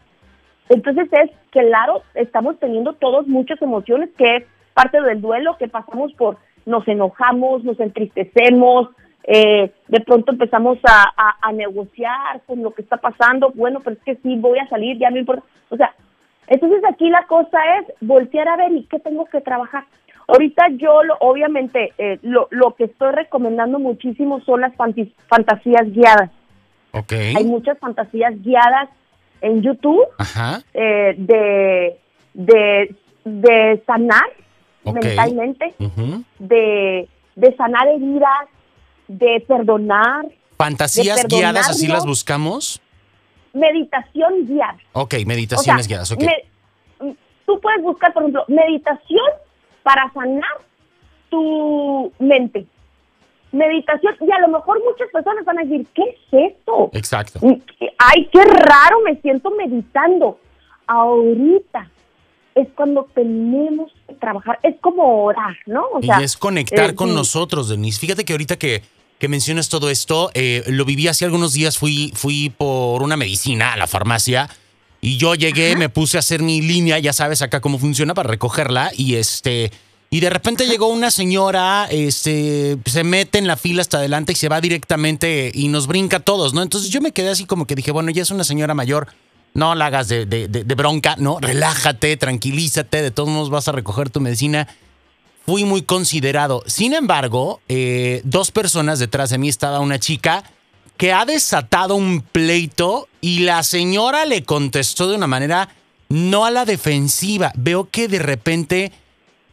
Entonces 0.70 1.10
es 1.12 1.32
claro, 1.50 2.04
estamos 2.14 2.58
teniendo 2.60 2.94
todos 2.94 3.28
muchas 3.28 3.62
emociones 3.62 4.10
que 4.18 4.38
es 4.38 4.44
parte 4.74 5.02
del 5.02 5.20
duelo 5.20 5.58
que 5.58 5.68
pasamos 5.68 6.14
por, 6.14 6.38
nos 6.66 6.88
enojamos, 6.88 7.64
nos 7.66 7.80
entristecemos, 7.80 8.90
eh, 9.24 9.72
de 9.90 10.00
pronto 10.02 10.32
empezamos 10.32 10.78
a, 10.84 11.36
a, 11.42 11.52
negociar 11.52 12.40
con 12.46 12.64
lo 12.64 12.72
que 12.72 12.82
está 12.82 12.96
pasando, 12.96 13.52
bueno, 13.54 13.82
pero 13.84 13.98
es 13.98 14.04
que 14.04 14.16
sí 14.24 14.38
voy 14.38 14.60
a 14.60 14.70
salir, 14.70 14.98
ya 14.98 15.10
no 15.10 15.18
importa. 15.18 15.44
O 15.70 15.76
sea, 15.76 15.94
Entonces 16.48 16.82
aquí 16.90 17.10
la 17.10 17.26
cosa 17.28 17.58
es 17.80 17.94
voltear 18.02 18.48
a 18.48 18.56
ver 18.58 18.72
y 18.72 18.84
qué 18.86 19.00
tengo 19.00 19.26
que 19.26 19.42
trabajar. 19.42 19.86
Ahorita 20.28 20.68
yo, 20.78 21.04
lo, 21.04 21.16
obviamente, 21.20 21.94
eh, 21.98 22.20
lo, 22.22 22.48
lo 22.52 22.76
que 22.76 22.86
estoy 22.86 23.12
recomendando 23.14 23.80
muchísimo 23.80 24.42
son 24.42 24.62
las 24.62 24.74
fantasías 24.76 25.92
guiadas. 25.94 26.32
Ok. 26.92 27.14
Hay 27.36 27.46
muchas 27.46 27.78
fantasías 27.80 28.34
guiadas 28.42 28.90
en 29.42 29.62
YouTube 29.62 30.06
Ajá. 30.18 30.62
eh, 30.74 31.16
de, 31.18 31.98
de, 32.34 32.96
de 33.24 33.84
sanar 33.86 34.26
mentalmente, 34.84 35.74
Ujú. 35.80 36.24
de, 36.40 37.08
de 37.36 37.56
sanar 37.56 37.88
heridas, 37.88 38.48
de 39.08 39.44
perdonar, 39.48 40.26
Fantasías 40.58 41.22
de 41.22 41.28
guiadas, 41.38 41.70
así 41.70 41.88
las 41.88 42.04
buscamos. 42.04 42.82
Meditación 43.58 44.46
guiada. 44.48 44.78
Ok, 44.94 45.14
O 45.14 45.18
sea, 45.18 45.26
meditaciones 45.26 45.88
guiadas, 45.88 46.12
ok. 46.12 46.24
me- 46.24 47.16
tú 47.46 47.60
puedes 47.60 47.82
buscar, 47.82 48.14
por 48.14 48.24
ejemplo, 48.24 48.44
meditación 48.48 49.26
para 49.84 50.12
sanar 50.14 50.50
tu 51.30 52.12
mente. 52.20 52.66
Meditación, 53.52 54.16
y 54.20 54.32
a 54.32 54.40
lo 54.40 54.50
mejor 54.50 54.82
muchas 54.84 55.10
personas 55.12 55.46
van 55.46 55.60
a 55.60 55.62
decir, 55.64 55.88
¿qué 55.94 56.02
es 56.04 56.52
esto? 56.58 56.90
Exacto. 56.94 57.40
Ay, 57.98 58.30
qué 58.32 58.44
raro, 58.44 59.00
me 59.06 59.16
siento 59.22 59.50
meditando. 59.52 60.38
Ahorita 60.86 61.90
es 62.56 62.68
cuando 62.76 63.08
tenemos 63.14 63.92
que 64.08 64.16
trabajar, 64.16 64.60
es 64.64 64.76
como 64.82 65.24
orar, 65.24 65.56
¿no? 65.66 65.86
O 65.94 66.02
sea, 66.02 66.20
y 66.20 66.24
es 66.24 66.36
conectar 66.36 66.90
eh, 66.92 66.96
con 66.96 67.10
sí. 67.10 67.16
nosotros, 67.16 67.70
Denise. 67.70 68.00
Fíjate 68.00 68.26
que 68.26 68.34
ahorita 68.34 68.58
que, 68.58 68.82
que 69.20 69.28
mencionas 69.28 69.70
todo 69.70 69.90
esto, 69.90 70.30
eh, 70.34 70.64
lo 70.68 70.86
viví 70.86 71.08
hace 71.08 71.26
algunos 71.26 71.54
días, 71.54 71.78
fui, 71.78 72.12
fui 72.16 72.50
por 72.50 73.02
una 73.04 73.18
medicina 73.18 73.74
a 73.74 73.78
la 73.78 73.88
farmacia 73.88 74.50
y 75.02 75.18
yo 75.18 75.36
llegué, 75.36 75.76
me 75.76 75.90
puse 75.90 76.18
a 76.18 76.20
hacer 76.20 76.42
mi 76.42 76.62
línea, 76.62 77.00
ya 77.00 77.14
sabes 77.14 77.42
acá 77.42 77.60
cómo 77.62 77.80
funciona 77.80 78.14
para 78.14 78.30
recogerla 78.30 78.92
y 78.96 79.16
este... 79.16 79.72
Y 80.10 80.22
de 80.22 80.30
repente 80.30 80.66
llegó 80.68 80.88
una 80.88 81.12
señora, 81.12 81.86
este, 81.92 82.78
se 82.86 83.04
mete 83.04 83.40
en 83.40 83.46
la 83.46 83.58
fila 83.58 83.82
hasta 83.82 83.98
adelante 83.98 84.32
y 84.32 84.36
se 84.36 84.48
va 84.48 84.62
directamente 84.62 85.52
y 85.54 85.68
nos 85.68 85.86
brinca 85.86 86.18
a 86.18 86.20
todos, 86.22 86.54
¿no? 86.54 86.62
Entonces 86.62 86.92
yo 86.92 87.02
me 87.02 87.12
quedé 87.12 87.30
así 87.30 87.44
como 87.46 87.68
que 87.68 87.76
dije, 87.76 87.92
bueno, 87.92 88.10
ya 88.12 88.22
es 88.22 88.32
una 88.32 88.46
señora 88.46 88.74
mayor, 88.74 89.08
no 89.54 89.76
la 89.76 89.88
hagas 89.88 90.08
de, 90.08 90.26
de- 90.26 90.48
de- 90.48 90.64
de 90.64 90.76
bronca, 90.76 91.16
¿no? 91.18 91.40
Relájate, 91.42 92.16
tranquilízate, 92.16 93.02
de 93.02 93.12
todos 93.12 93.28
modos 93.28 93.50
vas 93.50 93.68
a 93.68 93.74
recoger 93.74 94.10
tu 94.10 94.22
medicina 94.22 94.70
fui 95.48 95.64
muy 95.64 95.82
considerado. 95.82 96.62
Sin 96.68 96.94
embargo, 96.94 97.62
eh, 97.70 98.22
dos 98.26 98.52
personas 98.52 99.00
detrás 99.00 99.30
de 99.30 99.38
mí 99.38 99.48
estaba 99.48 99.80
una 99.80 99.98
chica 99.98 100.44
que 100.98 101.14
ha 101.14 101.24
desatado 101.24 101.96
un 101.96 102.22
pleito 102.22 103.08
y 103.22 103.40
la 103.40 103.64
señora 103.64 104.26
le 104.26 104.44
contestó 104.44 105.08
de 105.08 105.16
una 105.16 105.28
manera 105.28 105.70
no 106.10 106.44
a 106.44 106.52
la 106.52 106.66
defensiva. 106.66 107.54
Veo 107.56 107.90
que 107.90 108.10
de 108.10 108.20
repente 108.20 108.92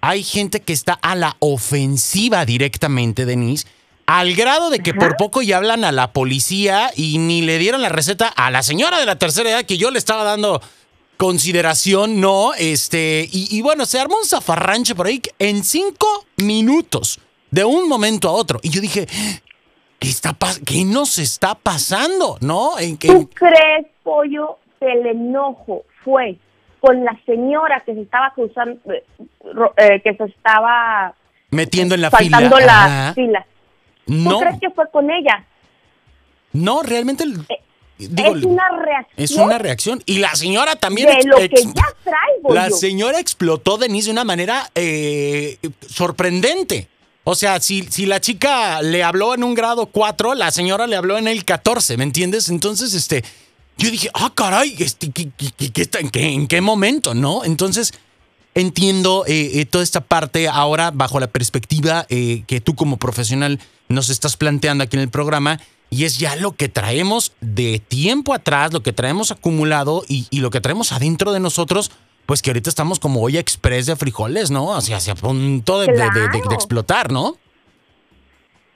hay 0.00 0.24
gente 0.24 0.60
que 0.60 0.72
está 0.72 0.94
a 0.94 1.14
la 1.14 1.36
ofensiva 1.38 2.44
directamente, 2.44 3.24
Denise, 3.24 3.68
al 4.06 4.34
grado 4.34 4.70
de 4.70 4.80
que 4.80 4.94
por 4.94 5.16
poco 5.16 5.42
ya 5.42 5.58
hablan 5.58 5.84
a 5.84 5.92
la 5.92 6.12
policía 6.12 6.90
y 6.96 7.18
ni 7.18 7.42
le 7.42 7.58
dieron 7.58 7.82
la 7.82 7.88
receta 7.88 8.26
a 8.26 8.50
la 8.50 8.64
señora 8.64 8.98
de 8.98 9.06
la 9.06 9.16
tercera 9.16 9.48
edad 9.48 9.64
que 9.64 9.78
yo 9.78 9.92
le 9.92 9.98
estaba 9.98 10.24
dando 10.24 10.60
consideración, 11.16 12.20
no, 12.20 12.54
este, 12.54 13.28
y, 13.30 13.56
y 13.56 13.62
bueno, 13.62 13.86
se 13.86 13.98
armó 14.00 14.16
un 14.16 14.26
zafarranche 14.26 14.94
por 14.94 15.06
ahí 15.06 15.20
en 15.38 15.62
cinco 15.64 16.06
minutos, 16.36 17.20
de 17.50 17.64
un 17.64 17.88
momento 17.88 18.28
a 18.28 18.32
otro. 18.32 18.58
Y 18.62 18.70
yo 18.70 18.80
dije, 18.80 19.06
¿qué, 19.98 20.08
está 20.08 20.32
pas- 20.32 20.60
qué 20.64 20.84
nos 20.84 21.18
está 21.18 21.54
pasando? 21.54 22.36
¿No? 22.40 22.78
¿En 22.78 22.96
qué- 22.96 23.08
¿Tú 23.08 23.28
crees, 23.32 23.86
Pollo, 24.02 24.58
que 24.80 24.90
el 24.92 25.06
enojo 25.06 25.84
fue 26.04 26.36
con 26.80 27.04
la 27.04 27.18
señora 27.24 27.82
que 27.86 27.94
se 27.94 28.02
estaba 28.02 28.32
cruzando, 28.34 28.78
eh, 28.92 29.04
eh, 29.78 30.00
que 30.02 30.14
se 30.16 30.24
estaba 30.24 31.14
metiendo 31.50 31.94
en 31.94 32.02
la 32.02 32.10
fila. 32.10 32.38
saltando 32.38 32.58
la 32.66 32.84
Ajá. 32.84 33.14
fila? 33.14 33.46
¿Tú 34.06 34.12
No, 34.12 34.38
crees 34.40 34.60
que 34.60 34.70
fue 34.70 34.90
con 34.90 35.10
ella? 35.10 35.44
no, 36.52 36.82
realmente. 36.82 37.24
el- 37.24 37.46
digo, 37.98 38.34
es 38.36 38.44
una 38.44 38.68
reacción 38.70 39.14
es 39.16 39.30
una 39.32 39.58
reacción. 39.58 40.02
Y 40.06 40.18
la 40.18 40.34
señora 40.34 40.76
también. 40.76 41.08
de 41.08 41.24
lo 41.24 41.36
que 41.36 41.48
ya 41.48 41.84
Pollo. 42.42 42.54
La 42.54 42.70
señora 42.70 43.20
explotó, 43.20 43.78
Denise, 43.78 44.06
de 44.06 44.12
una 44.12 44.24
manera 44.24 44.70
eh, 44.74 45.58
sorprendente. 45.88 46.88
O 47.26 47.34
sea, 47.34 47.58
si, 47.60 47.82
si 47.84 48.04
la 48.04 48.20
chica 48.20 48.82
le 48.82 49.02
habló 49.02 49.34
en 49.34 49.44
un 49.44 49.54
grado 49.54 49.86
4, 49.86 50.34
la 50.34 50.50
señora 50.50 50.86
le 50.86 50.96
habló 50.96 51.16
en 51.16 51.26
el 51.26 51.44
14, 51.44 51.96
¿me 51.96 52.04
entiendes? 52.04 52.50
Entonces, 52.50 52.92
este, 52.92 53.24
yo 53.78 53.90
dije, 53.90 54.10
ah, 54.12 54.30
caray, 54.34 54.74
este, 54.78 55.10
¿qué, 55.10 55.30
qué- 55.36 55.50
qué- 55.56 55.72
qué 55.72 55.82
está- 55.82 56.00
en, 56.00 56.10
qué, 56.10 56.20
en 56.34 56.46
qué 56.46 56.60
momento, 56.60 57.14
no? 57.14 57.42
Entonces, 57.44 57.94
entiendo 58.54 59.24
eh, 59.26 59.52
eh, 59.60 59.64
toda 59.64 59.82
esta 59.82 60.00
parte 60.02 60.48
ahora 60.48 60.90
bajo 60.92 61.18
la 61.18 61.26
perspectiva 61.28 62.06
que 62.08 62.60
tú 62.62 62.74
como 62.74 62.98
profesional 62.98 63.58
nos 63.88 64.10
estás 64.10 64.36
planteando 64.36 64.84
aquí 64.84 64.96
en 64.96 65.02
el 65.02 65.08
programa. 65.10 65.58
Y 65.94 66.04
es 66.04 66.18
ya 66.18 66.34
lo 66.36 66.52
que 66.52 66.68
traemos 66.68 67.32
de 67.40 67.78
tiempo 67.78 68.34
atrás, 68.34 68.72
lo 68.72 68.80
que 68.82 68.92
traemos 68.92 69.30
acumulado 69.30 70.02
y, 70.08 70.26
y 70.30 70.40
lo 70.40 70.50
que 70.50 70.60
traemos 70.60 70.90
adentro 70.92 71.32
de 71.32 71.40
nosotros, 71.40 71.92
pues 72.26 72.42
que 72.42 72.50
ahorita 72.50 72.68
estamos 72.68 72.98
como 72.98 73.20
olla 73.22 73.38
express 73.38 73.86
de 73.86 73.94
frijoles, 73.96 74.50
¿no? 74.50 74.74
Hacia, 74.74 74.96
hacia 74.96 75.14
punto 75.14 75.78
de, 75.80 75.86
de- 75.86 75.92
de- 75.92 76.10
de- 76.10 76.20
de 76.28 76.40
Claro. 76.40 76.54
explotar, 76.54 77.12
¿no? 77.12 77.36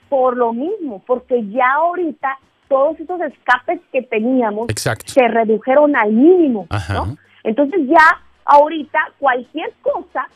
por 0.09 0.35
lo 0.37 0.53
mismo, 0.53 1.03
porque 1.05 1.45
ya 1.49 1.71
ahorita 1.73 2.39
todos 2.67 2.99
esos 2.99 3.21
escapes 3.21 3.79
que 3.91 4.01
teníamos 4.01 4.67
Exacto. 4.69 5.13
se 5.13 5.27
redujeron 5.27 5.95
al 5.95 6.11
mínimo, 6.11 6.65
Ajá. 6.71 6.93
¿no? 6.95 7.17
Entonces 7.43 7.81
ya 7.87 8.19
ahorita 8.45 8.97
cualquier 9.19 9.71
cosa 9.83 10.27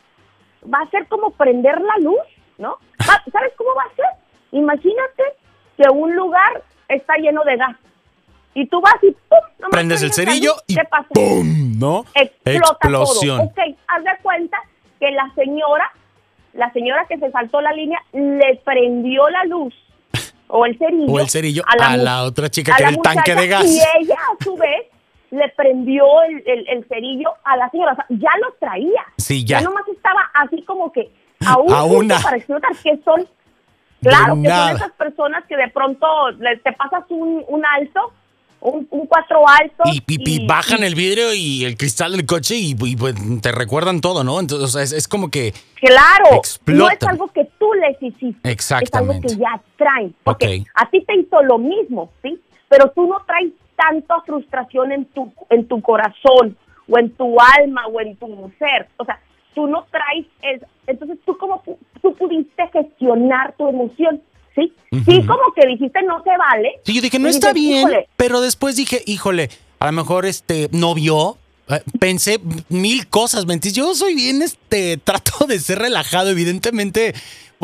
va 0.72 0.78
a 0.78 0.90
ser 0.90 1.08
como 1.08 1.30
prender 1.30 1.80
la 1.80 1.96
luz, 2.04 2.20
¿no? 2.58 2.78
Va- 3.08 3.20
¿Sabes 3.32 3.52
cómo 3.58 3.70
va 3.74 3.82
a 3.82 3.96
ser? 3.96 4.04
Imagínate 4.52 5.22
que 5.76 5.88
un 5.90 6.14
lugar 6.14 6.62
está 6.88 7.14
lleno 7.16 7.42
de 7.44 7.56
gas 7.56 7.76
y 8.54 8.66
tú 8.66 8.80
vas 8.80 8.94
y 9.02 9.10
¡pum! 9.10 9.38
nomás 9.58 9.70
Prendes 9.70 10.02
el 10.02 10.12
cerillo 10.12 10.54
y 10.66 10.74
¿qué 10.76 10.84
pasa? 10.84 11.08
¡pum! 11.12 11.78
¿No? 11.78 12.04
explota 12.14 12.52
Explosión. 12.52 13.38
todo. 13.38 13.46
Ok, 13.48 13.76
haz 13.88 14.04
de 14.04 14.10
cuenta 14.22 14.58
que 15.00 15.10
la 15.10 15.30
señora, 15.34 15.90
la 16.52 16.72
señora 16.72 17.04
que 17.08 17.18
se 17.18 17.30
saltó 17.30 17.60
la 17.60 17.72
línea, 17.72 18.00
le 18.12 18.60
prendió 18.64 19.28
la 19.30 19.44
luz 19.44 19.74
o 20.48 20.66
el 20.66 20.78
cerillo, 20.78 21.12
O 21.12 21.18
el 21.20 21.28
cerillo 21.28 21.62
a 21.66 21.96
la 21.96 22.22
otra 22.24 22.48
chica 22.48 22.74
a 22.74 22.76
que 22.76 22.82
era 22.84 22.90
el 22.90 23.00
tanque 23.02 23.34
de 23.34 23.48
gas. 23.48 23.64
Y 23.64 23.80
ella, 23.98 24.14
a 24.14 24.44
su 24.44 24.56
vez, 24.56 24.86
le 25.30 25.48
prendió 25.56 26.04
el, 26.28 26.42
el- 26.46 26.68
el 26.68 26.84
cerillo 26.86 27.30
a 27.42 27.56
la 27.56 27.68
señora. 27.70 27.92
O 27.92 27.96
sea, 27.96 28.06
ya 28.10 28.30
lo 28.40 28.52
traía. 28.60 29.04
Sí, 29.18 29.44
ya. 29.44 29.60
nomás 29.62 29.82
estaba 29.88 30.30
así 30.34 30.62
como 30.62 30.92
que 30.92 31.10
a 31.44 31.58
un 31.58 31.72
A 31.72 31.82
una. 31.82 32.20
para 32.20 32.36
explotar, 32.36 32.70
que 32.84 32.96
son, 33.04 33.26
claro, 34.08 34.34
que 34.42 34.48
son 34.48 34.76
esas 34.76 34.92
personas 34.92 35.44
que 35.48 35.56
de 35.56 35.68
pronto 35.68 36.06
te 36.62 36.72
pasas 36.72 37.04
un, 37.10 37.42
un 37.48 37.62
alto, 37.66 38.12
un, 38.60 38.86
un 38.90 39.06
cuatro 39.06 39.46
alto. 39.48 39.82
Y, 39.86 40.02
y- 40.06 40.42
y 40.42 40.46
bajan 40.46 40.82
el 40.84 40.94
vidrio 40.94 41.34
y 41.34 41.64
el 41.64 41.76
cristal 41.76 42.12
del 42.12 42.24
coche 42.24 42.54
y, 42.56 42.74
pues, 42.74 43.14
te 43.42 43.52
recuerdan 43.52 44.00
todo, 44.00 44.24
¿no? 44.24 44.40
Entonces, 44.40 44.64
o 44.64 44.68
sea, 44.68 44.82
es, 44.82 44.92
es 44.92 45.06
como 45.08 45.30
que 45.30 45.52
Claro, 45.80 46.40
no 46.66 46.88
es 46.90 47.02
algo 47.02 47.28
que 47.28 47.44
tú 47.58 47.72
les 47.74 48.02
hiciste. 48.02 48.50
Exactamente. 48.50 49.26
Es 49.26 49.32
algo 49.34 49.44
que 49.44 49.58
ya 49.58 49.62
traen. 49.76 50.14
Porque 50.24 50.60
Ok. 50.62 50.68
a 50.74 50.90
ti 50.90 51.04
te 51.04 51.14
hizo 51.16 51.42
lo 51.42 51.58
mismo, 51.58 52.10
¿sí? 52.22 52.40
Pero 52.68 52.90
tú 52.94 53.06
no 53.06 53.18
traes 53.26 53.52
tanta 53.76 54.20
frustración 54.22 54.92
en 54.92 55.04
tu, 55.06 55.30
en 55.50 55.68
tu 55.68 55.82
corazón, 55.82 56.56
o 56.88 56.98
en 56.98 57.10
tu 57.16 57.36
alma, 57.58 57.86
o 57.88 58.00
en 58.00 58.16
tu 58.16 58.50
ser. 58.58 58.88
O 58.96 59.04
sea, 59.04 59.18
tú 59.54 59.66
no 59.66 59.84
traes. 59.90 60.26
es- 60.42 60.62
entonces, 60.86 61.18
tú 61.24 61.36
como 61.38 61.62
tú 62.02 62.14
pudiste 62.14 62.62
gestionar 62.72 63.54
tu 63.56 63.68
emoción, 63.68 64.20
¿sí? 64.54 64.72
Sí, 64.90 65.22
como 65.26 65.42
que 65.54 65.66
dijiste, 65.66 66.02
no 66.02 66.22
se 66.22 66.30
vale. 66.36 66.80
Sí, 66.84 66.94
yo 66.94 67.00
dije, 67.02 67.18
no 67.18 67.28
está 67.28 67.52
bien, 67.52 67.78
"Híjole". 67.80 68.08
pero 68.16 68.40
después 68.40 68.76
dije, 68.76 69.02
híjole, 69.06 69.48
a 69.80 69.86
lo 69.86 69.92
mejor 69.92 70.26
este 70.26 70.68
no 70.72 70.94
vio. 70.94 71.38
eh, 71.68 71.80
Pensé 71.98 72.38
mil 72.68 73.08
cosas, 73.08 73.46
¿me 73.46 73.54
entiendes? 73.54 73.76
Yo 73.76 73.94
soy 73.94 74.14
bien, 74.14 74.42
este, 74.42 74.96
trato 75.04 75.46
de 75.46 75.58
ser 75.58 75.78
relajado, 75.78 76.30
evidentemente. 76.30 77.14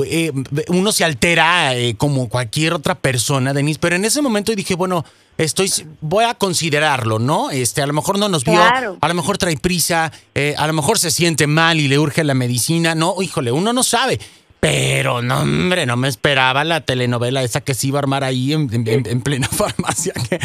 Eh, 0.05 0.33
uno 0.69 0.93
se 0.93 1.05
altera 1.05 1.75
eh, 1.77 1.95
como 1.97 2.29
cualquier 2.29 2.73
otra 2.75 2.95
persona, 2.95 3.53
Denise, 3.53 3.79
pero 3.81 3.97
en 3.97 4.05
ese 4.05 4.23
momento 4.23 4.55
dije, 4.55 4.75
bueno, 4.75 5.05
estoy, 5.39 5.71
voy 6.01 6.25
a 6.25 6.35
considerarlo, 6.35 7.19
¿no? 7.19 7.51
Este, 7.51 7.83
a 7.83 7.87
lo 7.87 7.93
mejor 7.93 8.19
no 8.19 8.29
nos 8.29 8.45
vio, 8.45 8.55
Claro. 8.55 8.99
a 9.01 9.09
lo 9.09 9.15
mejor 9.15 9.39
trae 9.39 9.57
prisa, 9.57 10.13
eh, 10.35 10.55
a 10.59 10.67
lo 10.67 10.73
mejor 10.73 10.99
se 10.99 11.11
siente 11.11 11.47
mal 11.47 11.81
y 11.81 11.89
le 11.89 11.99
urge 11.99 12.25
la 12.25 12.35
medicina, 12.35 12.95
no, 12.95 13.15
híjole, 13.23 13.53
uno 13.53 13.73
no 13.73 13.83
sabe. 13.83 14.19
Pero 14.61 15.23
no, 15.23 15.41
hombre, 15.41 15.87
no 15.87 15.97
me 15.97 16.07
esperaba 16.09 16.65
la 16.65 16.83
telenovela 16.83 17.43
esa 17.43 17.63
que 17.63 17.73
se 17.73 17.87
iba 17.87 17.99
a 17.99 18.01
armar 18.03 18.25
ahí 18.25 18.53
en, 18.53 18.69
en- 18.75 18.87
en- 18.87 19.07
en 19.07 19.21
plena 19.23 19.49
farmacia. 19.51 20.13
que- 20.13 20.39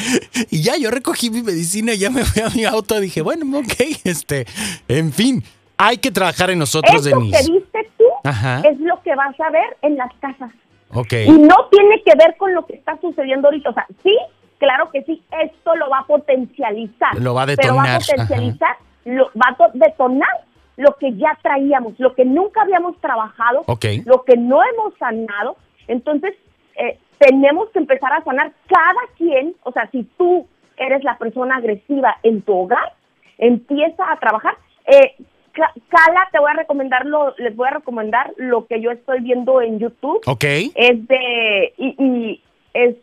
y 0.51 0.61
ya 0.61 0.77
yo 0.77 0.89
recogí 0.89 1.29
mi 1.29 1.43
medicina 1.43 1.93
y 1.93 1.97
ya 1.97 2.09
me 2.09 2.23
fui 2.23 2.41
a 2.41 2.49
mi 2.49 2.63
auto. 2.63 2.97
Dije, 3.01 3.21
bueno, 3.21 3.59
ok, 3.59 3.73
este, 4.05 4.45
en 4.87 5.11
fin, 5.11 5.43
hay 5.77 5.97
que 5.97 6.11
trabajar 6.11 6.49
en 6.49 6.59
nosotros, 6.59 7.03
que 7.03 7.09
Denise. 7.09 7.51
viste 7.51 7.79
tú 7.94 7.94
Ajá. 8.25 8.61
es 8.65 8.79
lo 8.79 9.01
que 9.01 9.15
vas 9.15 9.39
a 9.39 9.49
ver 9.49 9.77
en 9.81 9.97
las 9.97 10.13
casas. 10.15 10.51
Ok, 10.93 11.13
Y 11.25 11.31
no 11.31 11.67
tiene 11.71 12.01
que 12.03 12.15
ver 12.15 12.37
con 12.37 12.53
lo 12.53 12.65
que 12.65 12.75
está 12.75 12.97
sucediendo 13.01 13.47
ahorita. 13.47 13.69
O 13.69 13.73
sea, 13.73 13.87
sí, 14.03 14.15
claro 14.59 14.91
que 14.91 15.03
sí, 15.03 15.21
esto 15.41 15.75
lo 15.75 15.89
va 15.89 15.99
a 15.99 16.05
potencializar. 16.05 17.15
Lo 17.19 17.33
va 17.33 17.43
a 17.43 17.45
Pero 17.47 17.75
va 17.75 17.83
a 17.83 17.97
detonar, 17.97 18.01
potencializar 18.01 18.77
lo, 19.05 19.29
va 19.35 19.55
a 19.57 19.69
detonar 19.73 20.29
lo 20.77 20.93
que 20.97 21.13
ya 21.13 21.37
traíamos, 21.41 21.97
lo 21.99 22.13
que 22.15 22.25
nunca 22.25 22.61
habíamos 22.61 22.99
trabajado, 22.99 23.63
lo 24.05 24.23
que 24.23 24.35
no 24.35 24.61
hemos 24.63 24.93
sanado. 24.99 25.55
Entonces, 25.87 26.33
eh, 26.75 26.99
tenemos 27.17 27.69
que 27.69 27.79
empezar 27.79 28.11
a 28.11 28.23
sanar 28.23 28.51
cada 28.67 29.01
quien, 29.17 29.55
o 29.63 29.71
sea, 29.71 29.89
si 29.91 30.03
tú 30.17 30.47
eres 30.75 31.03
la 31.03 31.17
persona 31.17 31.55
agresiva 31.57 32.17
en 32.23 32.41
tu 32.41 32.53
hogar, 32.53 32.93
empieza 33.37 34.11
a 34.11 34.19
trabajar. 34.19 34.57
Eh, 34.87 35.15
Cala, 35.55 36.27
te 36.31 36.39
voy 36.39 36.51
a 36.51 36.55
recomendar 36.55 37.05
lo, 37.05 37.33
les 37.37 37.55
voy 37.55 37.67
a 37.67 37.75
recomendar 37.75 38.33
lo 38.37 38.67
que 38.67 38.81
yo 38.81 38.91
estoy 38.91 39.21
viendo 39.21 39.61
en 39.61 39.79
YouTube. 39.79 40.21
Ok. 40.25 40.43
Es 40.43 41.07
de, 41.07 41.73
y, 41.77 41.95
y 41.97 42.41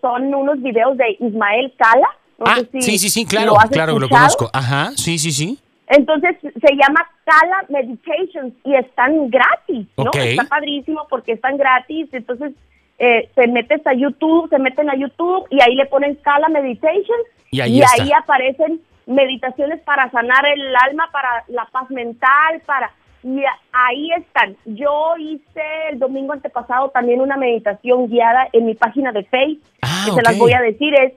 son 0.01 0.35
unos 0.35 0.61
videos 0.63 0.97
de 0.97 1.17
Ismael 1.19 1.73
Cala. 1.77 2.09
ah, 2.45 2.61
sí, 2.73 2.99
sí, 2.99 3.09
sí, 3.09 3.25
claro, 3.25 3.55
claro, 3.71 3.99
lo 3.99 4.09
conozco. 4.09 4.51
Ajá, 4.53 4.91
sí, 4.97 5.19
sí, 5.19 5.33
sí. 5.33 5.59
Entonces 5.89 6.37
se 6.41 6.75
llama 6.75 7.07
Cala 7.25 7.65
Meditations 7.69 8.55
y 8.65 8.75
están 8.75 9.29
gratis, 9.29 9.87
¿no? 9.97 10.11
Está 10.13 10.45
padrísimo 10.45 11.07
porque 11.11 11.33
están 11.33 11.57
gratis. 11.57 12.09
Entonces 12.13 12.53
eh, 12.99 13.29
se 13.35 13.47
metes 13.49 13.87
a 13.87 13.93
YouTube, 13.93 14.49
se 14.49 14.59
meten 14.59 14.89
a 14.89 14.97
YouTube 14.97 15.47
y 15.51 15.61
ahí 15.61 15.75
le 15.75 15.87
ponen 15.87 16.15
Cala 16.17 16.49
Meditations 16.49 17.27
y 17.51 17.61
ahí, 17.61 17.83
aparecen 18.17 18.81
meditaciones 19.07 19.81
para 19.83 20.11
sanar 20.11 20.47
el 20.47 20.75
alma, 20.77 21.09
para 21.13 21.45
la 21.49 21.67
paz 21.67 21.91
mental, 21.91 22.63
para 22.67 22.93
y 23.25 23.43
ahí 23.73 24.11
están. 24.19 24.57
Yo 24.65 25.15
hice 25.19 25.63
el 25.91 25.99
domingo 25.99 26.33
antepasado 26.33 26.91
también 26.91 27.21
una 27.21 27.37
meditación 27.37 28.09
guiada 28.09 28.49
en 28.53 28.67
mi 28.67 28.75
página 28.75 29.13
de 29.13 29.23
Facebook, 29.25 29.63
ah, 29.83 30.03
que 30.07 30.13
se 30.13 30.23
las 30.23 30.37
voy 30.39 30.53
a 30.53 30.61
decir, 30.61 30.93
es 30.95 31.13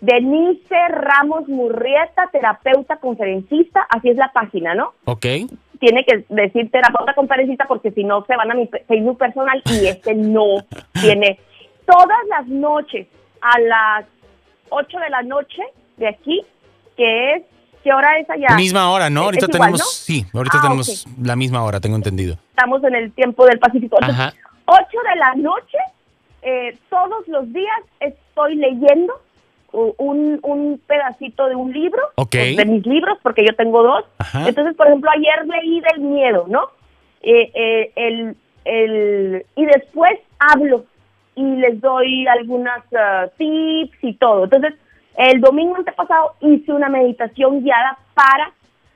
Denise 0.00 0.88
Ramos 0.88 1.48
Murrieta, 1.48 2.28
terapeuta 2.32 2.96
conferencista, 2.96 3.86
así 3.90 4.08
es 4.08 4.16
la 4.16 4.32
página, 4.32 4.74
¿no? 4.74 4.94
Ok. 5.04 5.26
Tiene 5.78 6.04
que 6.04 6.24
decir 6.30 6.70
terapeuta 6.70 7.14
conferencista 7.14 7.66
porque 7.66 7.90
si 7.90 8.04
no 8.04 8.24
se 8.24 8.36
van 8.36 8.50
a 8.50 8.54
mi 8.54 8.66
Facebook 8.88 9.18
personal 9.18 9.62
y 9.66 9.86
este 9.86 10.14
no 10.14 10.64
tiene. 11.00 11.38
Todas 11.86 12.18
las 12.28 12.46
noches 12.46 13.06
a 13.42 13.60
las 13.60 14.06
8 14.70 14.98
de 14.98 15.10
la 15.10 15.22
noche 15.22 15.62
de 15.96 16.08
aquí, 16.08 16.42
que 17.00 17.34
es, 17.34 17.42
¿qué 17.82 17.92
hora 17.94 18.18
es 18.18 18.28
allá? 18.28 18.54
Misma 18.56 18.90
hora, 18.90 19.08
¿no? 19.08 19.22
Ahorita 19.22 19.48
tenemos, 19.48 19.94
sí, 19.94 20.26
ahorita 20.34 20.58
ah, 20.58 20.62
tenemos 20.62 21.06
la 21.22 21.34
misma 21.34 21.64
hora, 21.64 21.80
tengo 21.80 21.96
entendido. 21.96 22.36
Estamos 22.50 22.84
en 22.84 22.94
el 22.94 23.10
tiempo 23.12 23.46
del 23.46 23.58
Pacífico. 23.58 23.96
Ajá. 24.02 24.34
8 24.66 24.82
de 24.82 25.18
la 25.18 25.34
noche, 25.36 25.78
eh, 26.42 26.76
todos 26.90 27.26
los 27.26 27.50
días 27.54 27.80
estoy 28.00 28.56
leyendo 28.56 29.14
un, 29.72 30.40
un 30.42 30.80
pedacito 30.86 31.48
de 31.48 31.54
un 31.54 31.72
libro, 31.72 32.02
de 32.30 32.64
mis 32.66 32.86
libros, 32.86 33.18
porque 33.22 33.46
yo 33.46 33.54
tengo 33.56 33.82
dos. 33.82 34.04
Entonces, 34.46 34.76
por 34.76 34.88
ejemplo, 34.88 35.10
ayer 35.10 35.46
leí 35.46 35.80
del 35.80 36.00
miedo, 36.00 36.44
¿no? 36.48 36.68
Eh, 37.22 37.50
eh, 37.54 37.92
el, 37.96 38.36
el, 38.64 39.46
y 39.56 39.64
después 39.64 40.18
hablo 40.38 40.84
y 41.34 41.42
les 41.42 41.80
doy 41.80 42.26
algunas 42.26 42.82
ah, 42.94 43.26
tips 43.38 43.96
y 44.02 44.12
todo. 44.14 44.44
Entonces, 44.44 44.74
el 45.16 45.40
domingo 45.40 45.76
antepasado 45.76 46.34
hice 46.40 46.72
una 46.72 46.88
meditación 46.88 47.62
guiada 47.62 47.98
para, 48.14 48.52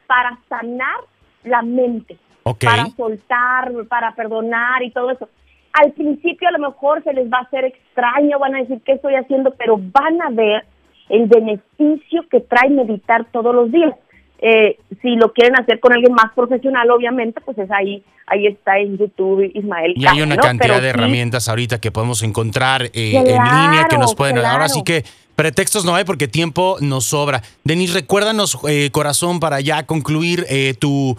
para 0.07 0.39
sanar 0.49 1.01
la 1.45 1.63
mente, 1.63 2.19
para 2.43 2.87
soltar, 2.97 3.73
para 3.89 4.15
perdonar 4.15 4.83
y 4.83 4.91
todo 4.91 5.11
eso 5.11 5.29
al 5.75 5.93
principio 5.93 6.49
a 6.49 6.53
lo 6.53 6.61
mejor 6.61 7.03
se 7.03 7.13
les 7.13 7.27
va 7.27 7.39
a 7.39 7.43
hacer 7.43 7.65
extraño, 7.65 8.39
van 8.39 8.55
a 8.55 8.59
decir 8.61 8.81
qué 8.85 8.93
estoy 8.93 9.15
haciendo, 9.17 9.53
pero 9.59 9.77
van 9.77 10.23
a 10.23 10.31
ver 10.31 10.65
el 11.09 11.27
beneficio 11.27 12.25
que 12.31 12.41
trae 12.41 12.71
meditar 12.71 13.27
todos 13.33 13.55
los 13.55 13.71
días. 13.71 13.93
Eh, 14.39 14.79
si 15.03 15.17
lo 15.17 15.33
quieren 15.33 15.59
hacer 15.59 15.81
con 15.81 15.93
alguien 15.93 16.13
más 16.13 16.33
profesional, 16.35 16.91
obviamente, 16.91 17.41
pues 17.41 17.59
es 17.59 17.71
ahí, 17.73 18.05
ahí 18.27 18.47
está 18.47 18.79
en 18.79 18.99
YouTube 18.99 19.51
Ismael. 19.53 19.95
Y 19.97 20.07
hay 20.07 20.23
una 20.23 20.37
cantidad 20.37 20.81
de 20.81 20.91
herramientas 20.91 21.49
ahorita 21.49 21.81
que 21.81 21.91
podemos 21.91 22.23
encontrar 22.23 22.83
eh, 22.93 23.13
en 23.17 23.25
línea 23.25 23.87
que 23.91 23.99
nos 23.99 24.15
pueden. 24.15 24.39
Ahora 24.39 24.69
sí 24.69 24.85
que 24.85 25.05
pretextos 25.37 25.85
no 25.85 25.95
hay 25.95 26.05
porque 26.05 26.29
tiempo 26.29 26.77
nos 26.81 27.05
sobra. 27.05 27.43
Denis, 27.65 27.93
recuérdanos, 27.93 28.59
eh, 28.69 28.91
corazón, 28.93 29.41
para 29.41 29.61
ya 29.61 29.85
concluir 29.87 30.47
tu 30.79 31.17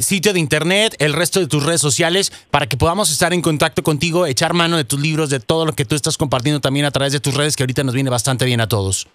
sitio 0.00 0.32
de 0.32 0.38
internet, 0.38 0.94
el 1.00 1.12
resto 1.12 1.40
de 1.40 1.48
tus 1.48 1.66
redes 1.66 1.80
sociales, 1.80 2.30
para 2.52 2.66
que 2.66 2.76
podamos 2.76 3.10
estar 3.10 3.32
en 3.32 3.42
contacto 3.42 3.82
contigo, 3.82 4.24
echar 4.24 4.54
mano 4.54 4.76
de 4.76 4.84
tus 4.84 5.00
libros, 5.00 5.28
de 5.28 5.40
todo 5.40 5.66
lo 5.66 5.72
que 5.72 5.84
tú 5.84 5.96
estás 5.96 6.16
compartiendo 6.16 6.60
también 6.60 6.86
a 6.86 6.92
través 6.92 7.12
de 7.12 7.18
tus 7.18 7.34
redes, 7.34 7.56
que 7.56 7.64
ahorita 7.64 7.82
nos 7.82 7.92
viene 7.92 8.08
bastante 8.08 8.44
bien 8.44 8.60
a 8.60 8.68
todos. 8.68 9.08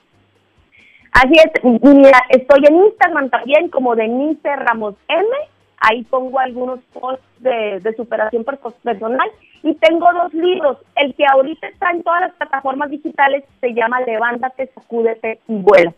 Así 1.11 1.33
es, 1.33 1.51
mira, 1.63 2.23
estoy 2.29 2.61
en 2.67 2.85
Instagram 2.85 3.29
también 3.29 3.69
como 3.69 3.95
Denise 3.95 4.55
Ramos 4.55 4.95
M. 5.09 5.27
Ahí 5.77 6.03
pongo 6.03 6.39
algunos 6.39 6.79
posts 6.93 7.25
de, 7.39 7.93
superación 7.97 8.45
personal. 8.45 9.29
Y 9.63 9.75
tengo 9.75 10.11
dos 10.13 10.33
libros. 10.33 10.77
El 10.95 11.13
que 11.15 11.25
ahorita 11.25 11.67
está 11.67 11.91
en 11.91 12.03
todas 12.03 12.21
las 12.21 12.33
plataformas 12.33 12.89
digitales 12.89 13.43
se 13.59 13.73
llama 13.73 14.01
Levántate, 14.01 14.71
Sacúdete 14.73 15.39
y 15.47 15.55
Vuela. 15.55 15.93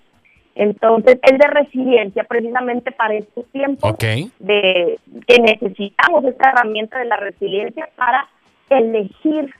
Entonces, 0.55 1.19
es 1.23 1.39
de 1.39 1.47
resiliencia, 1.47 2.25
precisamente 2.25 2.91
para 2.91 3.15
estos 3.15 3.45
tiempos 3.47 3.95
de 3.97 4.99
que 5.27 5.39
necesitamos 5.39 6.25
esta 6.25 6.49
herramienta 6.49 6.99
de 6.99 7.05
la 7.05 7.17
resiliencia 7.17 7.89
para 7.95 8.27
elegir 8.69 9.53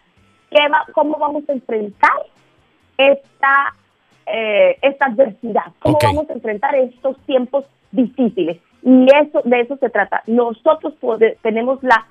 qué 0.52 0.68
va, 0.70 0.86
cómo 0.94 1.18
vamos 1.18 1.44
a 1.50 1.54
enfrentar 1.54 2.12
esta 2.98 3.74
eh, 4.26 4.78
esta 4.82 5.08
adversidad, 5.08 5.74
cómo 5.80 5.98
vamos 6.02 6.30
a 6.30 6.34
enfrentar 6.34 6.76
estos 6.76 7.18
tiempos 7.26 7.66
difíciles. 7.92 8.58
Y 8.84 9.08
eso 9.16 9.42
de 9.44 9.62
eso 9.62 9.78
se 9.78 9.90
trata. 9.90 10.24
Nosotros 10.28 10.94
tenemos 11.42 11.82
la 11.84 12.06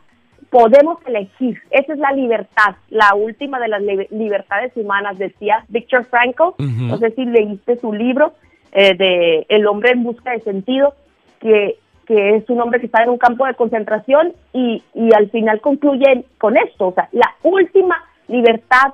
podemos 0.53 0.99
elegir. 1.07 1.59
Esa 1.71 1.95
es 1.95 1.99
la 1.99 2.13
libertad, 2.13 2.77
la 2.91 3.15
última 3.15 3.59
de 3.59 3.69
las 3.69 3.81
libertades 4.11 4.71
humanas, 4.77 5.17
decía 5.17 5.65
Victor 5.69 6.05
Frankl. 6.05 6.53
No 6.59 6.99
sé 6.99 7.11
si 7.13 7.25
leíste 7.25 7.79
su 7.79 7.95
libro 7.95 8.35
eh, 8.73 8.95
de 8.95 9.47
El 9.49 9.67
hombre 9.67 9.93
en 9.93 10.05
busca 10.05 10.33
de 10.33 10.41
sentido, 10.41 10.95
que, 11.41 11.79
que 12.07 12.37
es 12.37 12.51
un 12.51 12.61
hombre 12.61 12.81
que 12.81 12.87
está 12.87 13.03
en 13.03 13.09
un 13.09 13.17
campo 13.17 13.47
de 13.47 13.55
concentración 13.55 14.35
y, 14.53 14.83
y 14.95 15.15
al 15.15 15.31
final 15.31 15.63
concluye 15.63 16.27
con 16.37 16.59
esto. 16.59 16.89
O 16.89 16.93
sea, 16.93 17.09
la 17.13 17.35
última 17.43 18.05
libertad 18.29 18.93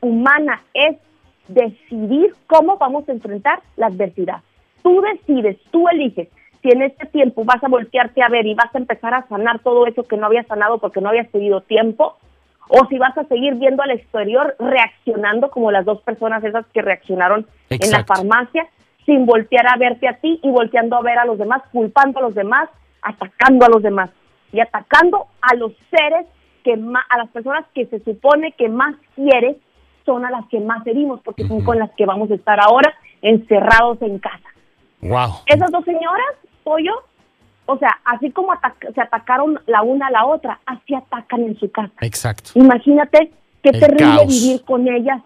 humana 0.00 0.60
es 0.74 0.96
decidir 1.46 2.34
cómo 2.48 2.78
vamos 2.78 3.08
a 3.08 3.12
enfrentar 3.12 3.60
la 3.76 3.86
adversidad. 3.86 4.40
Tú 4.82 5.00
decides, 5.02 5.56
tú 5.70 5.88
eliges 5.88 6.28
si 6.66 6.72
en 6.72 6.82
este 6.82 7.06
tiempo 7.06 7.44
vas 7.44 7.62
a 7.62 7.68
voltearte 7.68 8.22
a 8.22 8.28
ver 8.28 8.44
y 8.44 8.54
vas 8.54 8.74
a 8.74 8.78
empezar 8.78 9.14
a 9.14 9.26
sanar 9.28 9.60
todo 9.60 9.86
eso 9.86 10.02
que 10.02 10.16
no 10.16 10.26
habías 10.26 10.48
sanado 10.48 10.78
porque 10.78 11.00
no 11.00 11.10
habías 11.10 11.30
tenido 11.30 11.60
tiempo, 11.60 12.16
o 12.68 12.84
si 12.88 12.98
vas 12.98 13.16
a 13.16 13.24
seguir 13.24 13.54
viendo 13.54 13.84
al 13.84 13.92
exterior 13.92 14.56
reaccionando 14.58 15.50
como 15.50 15.70
las 15.70 15.84
dos 15.84 16.00
personas 16.02 16.42
esas 16.42 16.66
que 16.74 16.82
reaccionaron 16.82 17.46
en 17.70 17.90
la 17.92 18.04
farmacia, 18.04 18.66
sin 19.04 19.24
voltear 19.26 19.68
a 19.68 19.76
verte 19.76 20.08
a 20.08 20.14
ti 20.14 20.40
y 20.42 20.50
volteando 20.50 20.96
a 20.96 21.02
ver 21.02 21.18
a 21.18 21.24
los 21.24 21.38
demás, 21.38 21.62
culpando 21.70 22.18
a 22.18 22.22
los 22.22 22.34
demás, 22.34 22.68
atacando 23.02 23.66
a 23.66 23.68
los 23.68 23.82
demás 23.82 24.10
y 24.52 24.58
atacando 24.58 25.26
a 25.40 25.54
los 25.54 25.72
seres 25.90 26.26
que 26.64 26.72
a 26.72 27.18
las 27.18 27.28
personas 27.28 27.64
que 27.72 27.86
se 27.86 28.00
supone 28.00 28.50
que 28.52 28.68
más 28.68 28.96
quieres 29.14 29.56
son 30.04 30.24
a 30.24 30.30
las 30.30 30.44
que 30.48 30.58
más 30.58 30.84
herimos 30.84 31.20
porque 31.20 31.46
son 31.46 31.62
con 31.62 31.78
las 31.78 31.92
que 31.92 32.06
vamos 32.06 32.28
a 32.32 32.34
estar 32.34 32.58
ahora 32.60 32.92
encerrados 33.22 34.02
en 34.02 34.18
casa. 34.18 34.48
Wow. 35.02 35.42
Esas 35.46 35.70
dos 35.70 35.84
señoras, 35.84 36.34
pollo, 36.66 37.04
o 37.66 37.78
sea, 37.78 37.90
así 38.04 38.32
como 38.32 38.52
se 38.92 39.00
atacaron 39.00 39.60
la 39.66 39.82
una 39.82 40.08
a 40.08 40.10
la 40.10 40.26
otra, 40.26 40.58
así 40.66 40.94
atacan 40.94 41.44
en 41.44 41.56
su 41.60 41.70
casa. 41.70 41.92
Exacto. 42.00 42.50
Imagínate 42.56 43.30
qué 43.62 43.70
terrible 43.70 44.26
vivir 44.26 44.64
con 44.64 44.88
ellas, 44.88 45.22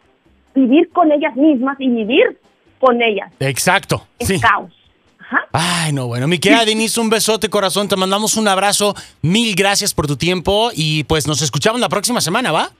vivir 0.54 0.90
con 0.90 1.10
ellas 1.10 1.34
mismas 1.36 1.80
y 1.80 1.88
vivir 1.88 2.38
con 2.78 3.00
ellas. 3.00 3.32
Exacto. 3.40 4.06
Es 4.18 4.38
caos. 4.38 4.70
Ajá. 5.18 5.46
Ay, 5.52 5.92
no, 5.94 6.08
bueno, 6.08 6.28
mi 6.28 6.38
querida 6.38 6.66
Denise, 6.66 7.00
un 7.00 7.08
besote, 7.08 7.48
corazón, 7.48 7.88
te 7.88 7.96
mandamos 7.96 8.36
un 8.36 8.46
abrazo, 8.46 8.94
mil 9.22 9.54
gracias 9.54 9.94
por 9.94 10.06
tu 10.06 10.16
tiempo 10.16 10.70
y 10.74 11.04
pues 11.04 11.26
nos 11.26 11.40
escuchamos 11.40 11.80
la 11.80 11.88
próxima 11.88 12.20
semana, 12.20 12.52
¿va? 12.52 12.70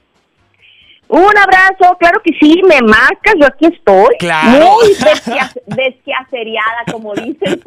Un 1.10 1.36
abrazo, 1.36 1.96
claro 1.98 2.20
que 2.24 2.32
sí, 2.40 2.62
me 2.68 2.80
marcas, 2.82 3.34
yo 3.40 3.46
aquí 3.46 3.66
estoy. 3.66 4.14
Claro. 4.20 4.64
Muy 4.64 4.88
desquiaceriada, 5.66 6.84
como 6.92 7.14
dicen. 7.14 7.60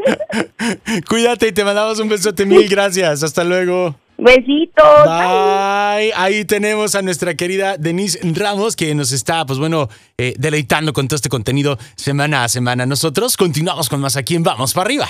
Cuídate 1.10 1.49
y 1.49 1.51
te 1.51 1.65
mandamos 1.65 1.99
un 1.99 2.08
besote, 2.08 2.45
mil 2.45 2.69
gracias. 2.69 3.21
Hasta 3.21 3.43
luego. 3.43 3.95
Besitos. 4.17 5.03
Bye. 5.03 6.13
Ahí 6.15 6.45
tenemos 6.45 6.95
a 6.95 7.01
nuestra 7.01 7.36
querida 7.36 7.75
Denise 7.77 8.19
Ramos 8.23 8.77
que 8.77 8.95
nos 8.95 9.12
está, 9.12 9.45
pues 9.45 9.60
bueno, 9.60 9.89
eh, 10.17 10.36
deleitando 10.38 10.93
con 10.93 11.10
todo 11.10 11.17
este 11.17 11.27
contenido 11.27 11.77
semana 11.97 12.45
a 12.45 12.47
semana. 12.47 12.86
Nosotros 12.86 13.36
continuamos 13.36 13.89
con 13.89 13.99
más 13.99 14.15
aquí 14.15 14.36
en 14.36 14.43
Vamos 14.43 14.73
para 14.73 14.86
arriba. 14.86 15.10